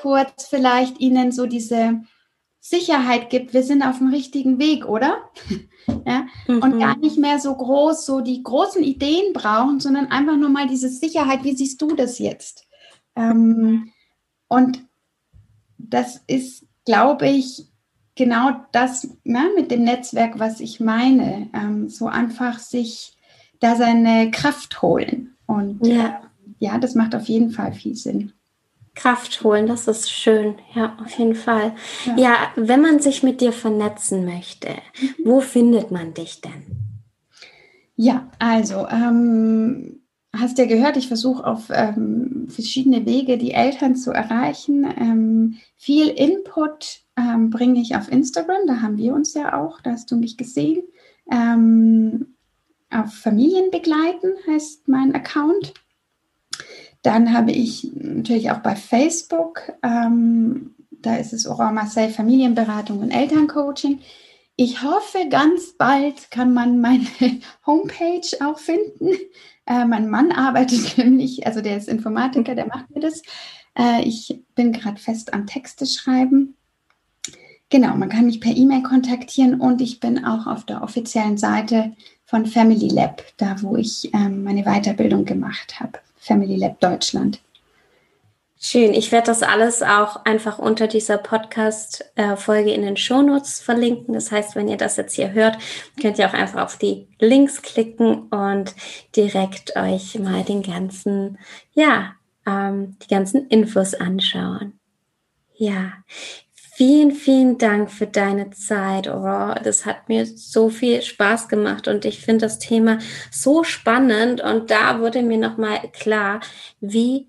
kurz 0.00 0.46
vielleicht 0.46 1.00
ihnen 1.00 1.32
so 1.32 1.46
diese 1.46 2.00
Sicherheit 2.68 3.30
gibt, 3.30 3.54
wir 3.54 3.62
sind 3.62 3.82
auf 3.82 3.98
dem 3.98 4.08
richtigen 4.08 4.58
Weg, 4.58 4.86
oder? 4.86 5.30
ja? 6.06 6.26
Mhm. 6.46 6.62
Und 6.62 6.78
gar 6.78 6.96
nicht 6.96 7.18
mehr 7.18 7.38
so 7.38 7.54
groß, 7.54 8.04
so 8.04 8.20
die 8.20 8.42
großen 8.42 8.82
Ideen 8.82 9.32
brauchen, 9.32 9.80
sondern 9.80 10.06
einfach 10.06 10.36
nur 10.36 10.50
mal 10.50 10.68
diese 10.68 10.88
Sicherheit, 10.88 11.44
wie 11.44 11.56
siehst 11.56 11.80
du 11.80 11.94
das 11.94 12.18
jetzt? 12.18 12.66
Ähm, 13.16 13.92
und 14.48 14.84
das 15.78 16.22
ist, 16.26 16.66
glaube 16.84 17.28
ich, 17.28 17.68
genau 18.14 18.50
das 18.72 19.08
ne, 19.24 19.50
mit 19.56 19.70
dem 19.70 19.84
Netzwerk, 19.84 20.38
was 20.38 20.60
ich 20.60 20.80
meine. 20.80 21.48
Ähm, 21.54 21.88
so 21.88 22.06
einfach 22.06 22.58
sich 22.58 23.16
da 23.60 23.76
seine 23.76 24.30
Kraft 24.30 24.82
holen. 24.82 25.36
Und 25.46 25.86
ja. 25.86 26.06
Äh, 26.06 26.12
ja, 26.60 26.78
das 26.78 26.94
macht 26.94 27.14
auf 27.14 27.28
jeden 27.28 27.50
Fall 27.50 27.72
viel 27.72 27.94
Sinn. 27.94 28.32
Kraft 28.98 29.44
holen, 29.44 29.66
das 29.66 29.86
ist 29.86 30.10
schön, 30.10 30.56
ja, 30.74 30.96
auf 31.00 31.16
jeden 31.18 31.36
Fall. 31.36 31.74
Ja, 32.04 32.16
ja 32.16 32.36
wenn 32.56 32.80
man 32.80 32.98
sich 32.98 33.22
mit 33.22 33.40
dir 33.40 33.52
vernetzen 33.52 34.24
möchte, 34.24 34.68
wo 35.24 35.40
findet 35.40 35.90
man 35.90 36.14
dich 36.14 36.40
denn? 36.40 36.64
Ja, 37.94 38.28
also, 38.38 38.86
ähm, 38.88 40.02
hast 40.36 40.58
ja 40.58 40.66
gehört, 40.66 40.96
ich 40.96 41.08
versuche 41.08 41.46
auf 41.46 41.68
ähm, 41.70 42.46
verschiedene 42.48 43.06
Wege 43.06 43.38
die 43.38 43.52
Eltern 43.52 43.94
zu 43.94 44.10
erreichen. 44.10 44.86
Ähm, 44.98 45.58
viel 45.76 46.08
Input 46.08 47.02
ähm, 47.16 47.50
bringe 47.50 47.80
ich 47.80 47.96
auf 47.96 48.10
Instagram, 48.10 48.66
da 48.66 48.80
haben 48.80 48.98
wir 48.98 49.14
uns 49.14 49.34
ja 49.34 49.60
auch, 49.60 49.80
da 49.80 49.92
hast 49.92 50.10
du 50.10 50.16
mich 50.16 50.36
gesehen. 50.36 50.82
Ähm, 51.30 52.34
auf 52.90 53.14
Familien 53.14 53.70
begleiten 53.70 54.32
heißt 54.48 54.88
mein 54.88 55.14
Account. 55.14 55.74
Dann 57.02 57.32
habe 57.32 57.52
ich 57.52 57.90
natürlich 57.94 58.50
auch 58.50 58.58
bei 58.58 58.74
Facebook, 58.76 59.72
ähm, 59.82 60.74
da 60.90 61.16
ist 61.16 61.32
es 61.32 61.46
Aurora 61.46 61.70
Marseille 61.70 62.10
Familienberatung 62.10 62.98
und 62.98 63.10
Elterncoaching. 63.10 64.00
Ich 64.56 64.82
hoffe, 64.82 65.28
ganz 65.30 65.74
bald 65.78 66.30
kann 66.32 66.52
man 66.52 66.80
meine 66.80 67.06
Homepage 67.66 68.26
auch 68.44 68.58
finden. 68.58 69.10
Äh, 69.66 69.84
mein 69.84 70.08
Mann 70.10 70.32
arbeitet 70.32 70.98
nämlich, 70.98 71.46
also 71.46 71.60
der 71.60 71.76
ist 71.76 71.88
Informatiker, 71.88 72.54
der 72.54 72.66
macht 72.66 72.90
mir 72.92 73.00
das. 73.00 73.22
Äh, 73.78 74.02
ich 74.02 74.42
bin 74.56 74.72
gerade 74.72 75.00
fest 75.00 75.32
am 75.32 75.46
Texte 75.46 75.86
schreiben. 75.86 76.56
Genau, 77.70 77.94
man 77.96 78.08
kann 78.08 78.26
mich 78.26 78.40
per 78.40 78.56
E-Mail 78.56 78.82
kontaktieren 78.82 79.60
und 79.60 79.82
ich 79.82 80.00
bin 80.00 80.24
auch 80.24 80.46
auf 80.46 80.64
der 80.64 80.82
offiziellen 80.82 81.36
Seite 81.36 81.92
von 82.24 82.46
Family 82.46 82.88
Lab, 82.88 83.22
da 83.36 83.62
wo 83.62 83.76
ich 83.76 84.12
ähm, 84.14 84.42
meine 84.42 84.64
Weiterbildung 84.64 85.24
gemacht 85.24 85.78
habe. 85.78 86.00
Family 86.18 86.56
Lab 86.56 86.80
Deutschland. 86.80 87.40
Schön. 88.60 88.92
Ich 88.92 89.12
werde 89.12 89.28
das 89.28 89.44
alles 89.44 89.82
auch 89.82 90.24
einfach 90.24 90.58
unter 90.58 90.88
dieser 90.88 91.16
Podcast-Folge 91.16 92.72
in 92.72 92.82
den 92.82 92.96
Shownotes 92.96 93.60
verlinken. 93.60 94.14
Das 94.14 94.32
heißt, 94.32 94.56
wenn 94.56 94.66
ihr 94.66 94.76
das 94.76 94.96
jetzt 94.96 95.14
hier 95.14 95.32
hört, 95.32 95.58
könnt 96.00 96.18
ihr 96.18 96.28
auch 96.28 96.34
einfach 96.34 96.64
auf 96.64 96.76
die 96.76 97.06
Links 97.20 97.62
klicken 97.62 98.22
und 98.30 98.74
direkt 99.14 99.76
euch 99.76 100.18
mal 100.18 100.42
den 100.42 100.64
ganzen, 100.64 101.38
ja, 101.74 102.14
ähm, 102.46 102.96
die 103.00 103.06
ganzen 103.06 103.46
Infos 103.46 103.94
anschauen. 103.94 104.72
Ja, 105.54 105.92
Vielen, 106.78 107.10
vielen 107.10 107.58
Dank 107.58 107.90
für 107.90 108.06
deine 108.06 108.50
Zeit, 108.50 109.08
Aurora. 109.08 109.56
Das 109.56 109.84
hat 109.84 110.08
mir 110.08 110.24
so 110.24 110.68
viel 110.68 111.02
Spaß 111.02 111.48
gemacht 111.48 111.88
und 111.88 112.04
ich 112.04 112.20
finde 112.20 112.46
das 112.46 112.60
Thema 112.60 112.98
so 113.32 113.64
spannend 113.64 114.40
und 114.40 114.70
da 114.70 115.00
wurde 115.00 115.22
mir 115.22 115.38
nochmal 115.38 115.80
klar, 115.92 116.38
wie 116.80 117.26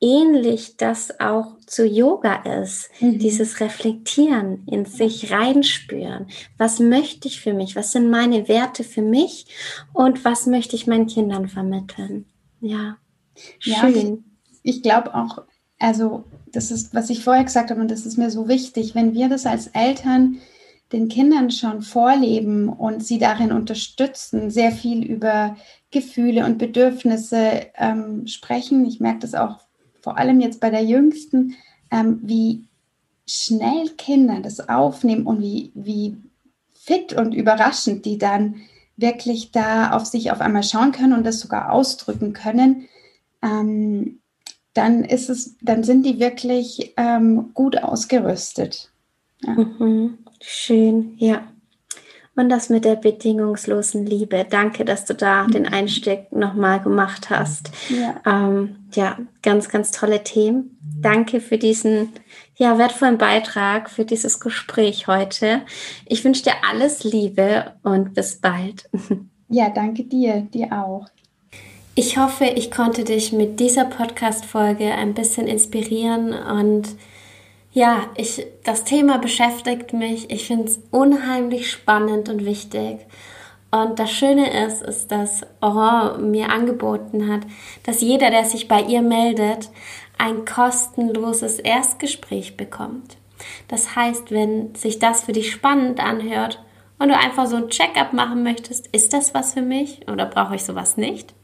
ähnlich 0.00 0.78
das 0.78 1.20
auch 1.20 1.58
zu 1.64 1.86
Yoga 1.86 2.42
ist. 2.60 2.90
Mhm. 2.98 3.20
Dieses 3.20 3.60
Reflektieren, 3.60 4.66
in 4.66 4.84
sich 4.84 5.30
reinspüren. 5.30 6.26
Was 6.58 6.80
möchte 6.80 7.28
ich 7.28 7.40
für 7.40 7.54
mich? 7.54 7.76
Was 7.76 7.92
sind 7.92 8.10
meine 8.10 8.48
Werte 8.48 8.82
für 8.82 9.02
mich? 9.02 9.46
Und 9.92 10.24
was 10.24 10.46
möchte 10.46 10.74
ich 10.74 10.88
meinen 10.88 11.06
Kindern 11.06 11.46
vermitteln? 11.46 12.26
Ja, 12.60 12.96
schön. 13.60 13.72
Ja, 13.72 13.88
ich, 14.64 14.76
ich 14.76 14.82
glaube 14.82 15.14
auch, 15.14 15.44
also 15.82 16.24
das 16.52 16.70
ist, 16.70 16.94
was 16.94 17.10
ich 17.10 17.24
vorher 17.24 17.44
gesagt 17.44 17.70
habe, 17.70 17.80
und 17.80 17.90
das 17.90 18.06
ist 18.06 18.16
mir 18.16 18.30
so 18.30 18.46
wichtig, 18.46 18.94
wenn 18.94 19.14
wir 19.14 19.28
das 19.28 19.46
als 19.46 19.66
Eltern 19.68 20.38
den 20.92 21.08
Kindern 21.08 21.50
schon 21.50 21.82
vorleben 21.82 22.68
und 22.68 23.04
sie 23.04 23.18
darin 23.18 23.50
unterstützen, 23.50 24.50
sehr 24.50 24.70
viel 24.70 25.02
über 25.02 25.56
Gefühle 25.90 26.44
und 26.44 26.58
Bedürfnisse 26.58 27.66
ähm, 27.76 28.26
sprechen. 28.26 28.84
Ich 28.86 29.00
merke 29.00 29.20
das 29.20 29.34
auch 29.34 29.58
vor 30.00 30.18
allem 30.18 30.40
jetzt 30.40 30.60
bei 30.60 30.70
der 30.70 30.84
Jüngsten, 30.84 31.54
ähm, 31.90 32.20
wie 32.22 32.68
schnell 33.26 33.88
Kinder 33.96 34.40
das 34.40 34.68
aufnehmen 34.68 35.26
und 35.26 35.40
wie, 35.40 35.72
wie 35.74 36.16
fit 36.74 37.12
und 37.12 37.32
überraschend 37.34 38.04
die 38.04 38.18
dann 38.18 38.56
wirklich 38.96 39.50
da 39.50 39.92
auf 39.92 40.04
sich 40.04 40.30
auf 40.30 40.40
einmal 40.40 40.62
schauen 40.62 40.92
können 40.92 41.14
und 41.14 41.24
das 41.24 41.40
sogar 41.40 41.72
ausdrücken 41.72 42.34
können. 42.34 42.86
Ähm, 43.42 44.20
dann 44.74 45.04
ist 45.04 45.28
es, 45.28 45.56
dann 45.60 45.84
sind 45.84 46.04
die 46.04 46.18
wirklich 46.18 46.94
ähm, 46.96 47.50
gut 47.54 47.82
ausgerüstet. 47.82 48.90
Ja. 49.42 49.52
Mhm. 49.52 50.18
Schön, 50.40 51.14
ja. 51.18 51.46
Und 52.34 52.48
das 52.48 52.70
mit 52.70 52.86
der 52.86 52.96
bedingungslosen 52.96 54.06
Liebe. 54.06 54.46
Danke, 54.48 54.86
dass 54.86 55.04
du 55.04 55.14
da 55.14 55.46
den 55.46 55.68
Einstieg 55.68 56.32
nochmal 56.32 56.80
gemacht 56.80 57.28
hast. 57.28 57.70
Ja. 57.90 58.22
Ähm, 58.24 58.76
ja, 58.94 59.18
ganz, 59.42 59.68
ganz 59.68 59.90
tolle 59.90 60.24
Themen. 60.24 60.78
Danke 61.00 61.40
für 61.40 61.58
diesen 61.58 62.08
ja, 62.56 62.78
wertvollen 62.78 63.18
Beitrag, 63.18 63.90
für 63.90 64.06
dieses 64.06 64.40
Gespräch 64.40 65.08
heute. 65.08 65.60
Ich 66.06 66.24
wünsche 66.24 66.44
dir 66.44 66.54
alles 66.70 67.04
Liebe 67.04 67.72
und 67.82 68.14
bis 68.14 68.40
bald. 68.40 68.88
Ja, 69.54 69.68
danke 69.68 70.04
dir, 70.04 70.40
dir 70.40 70.72
auch. 70.72 71.10
Ich 71.94 72.16
hoffe, 72.16 72.46
ich 72.46 72.70
konnte 72.70 73.04
dich 73.04 73.32
mit 73.32 73.60
dieser 73.60 73.84
Podcast-Folge 73.84 74.94
ein 74.94 75.12
bisschen 75.12 75.46
inspirieren 75.46 76.32
und 76.32 76.88
ja, 77.74 78.06
ich, 78.16 78.46
das 78.64 78.84
Thema 78.84 79.18
beschäftigt 79.18 79.92
mich. 79.92 80.30
Ich 80.30 80.46
finde 80.46 80.64
es 80.64 80.80
unheimlich 80.90 81.70
spannend 81.70 82.30
und 82.30 82.46
wichtig. 82.46 83.00
Und 83.70 83.98
das 83.98 84.10
Schöne 84.10 84.64
ist, 84.64 84.80
ist, 84.80 85.12
dass 85.12 85.42
Oran 85.60 86.30
mir 86.30 86.48
angeboten 86.48 87.30
hat, 87.30 87.42
dass 87.84 88.00
jeder, 88.00 88.30
der 88.30 88.44
sich 88.44 88.68
bei 88.68 88.80
ihr 88.80 89.02
meldet, 89.02 89.68
ein 90.16 90.46
kostenloses 90.46 91.58
Erstgespräch 91.58 92.56
bekommt. 92.56 93.18
Das 93.68 93.94
heißt, 93.96 94.30
wenn 94.30 94.74
sich 94.74 94.98
das 94.98 95.24
für 95.24 95.32
dich 95.32 95.50
spannend 95.50 96.00
anhört 96.00 96.58
und 96.98 97.08
du 97.10 97.18
einfach 97.18 97.46
so 97.46 97.56
ein 97.56 97.68
Check-up 97.68 98.14
machen 98.14 98.42
möchtest, 98.42 98.86
ist 98.92 99.12
das 99.12 99.34
was 99.34 99.52
für 99.52 99.62
mich 99.62 100.08
oder 100.10 100.24
brauche 100.24 100.54
ich 100.54 100.64
sowas 100.64 100.96
nicht? 100.96 101.34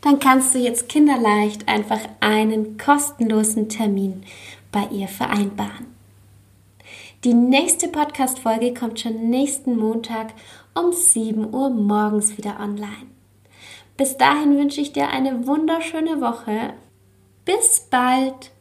Dann 0.00 0.18
kannst 0.18 0.54
du 0.54 0.58
jetzt 0.58 0.88
kinderleicht 0.88 1.68
einfach 1.68 2.00
einen 2.20 2.78
kostenlosen 2.78 3.68
Termin 3.68 4.22
bei 4.70 4.86
ihr 4.92 5.08
vereinbaren. 5.08 5.86
Die 7.24 7.34
nächste 7.34 7.88
Podcast-Folge 7.88 8.74
kommt 8.74 9.00
schon 9.00 9.30
nächsten 9.30 9.76
Montag 9.76 10.34
um 10.74 10.92
7 10.92 11.52
Uhr 11.52 11.70
morgens 11.70 12.36
wieder 12.38 12.60
online. 12.60 13.08
Bis 13.96 14.16
dahin 14.18 14.58
wünsche 14.58 14.80
ich 14.80 14.92
dir 14.92 15.08
eine 15.08 15.46
wunderschöne 15.46 16.20
Woche. 16.20 16.74
Bis 17.44 17.86
bald 17.90 18.52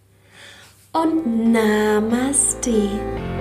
und 0.94 1.52
Namaste. 1.52 3.35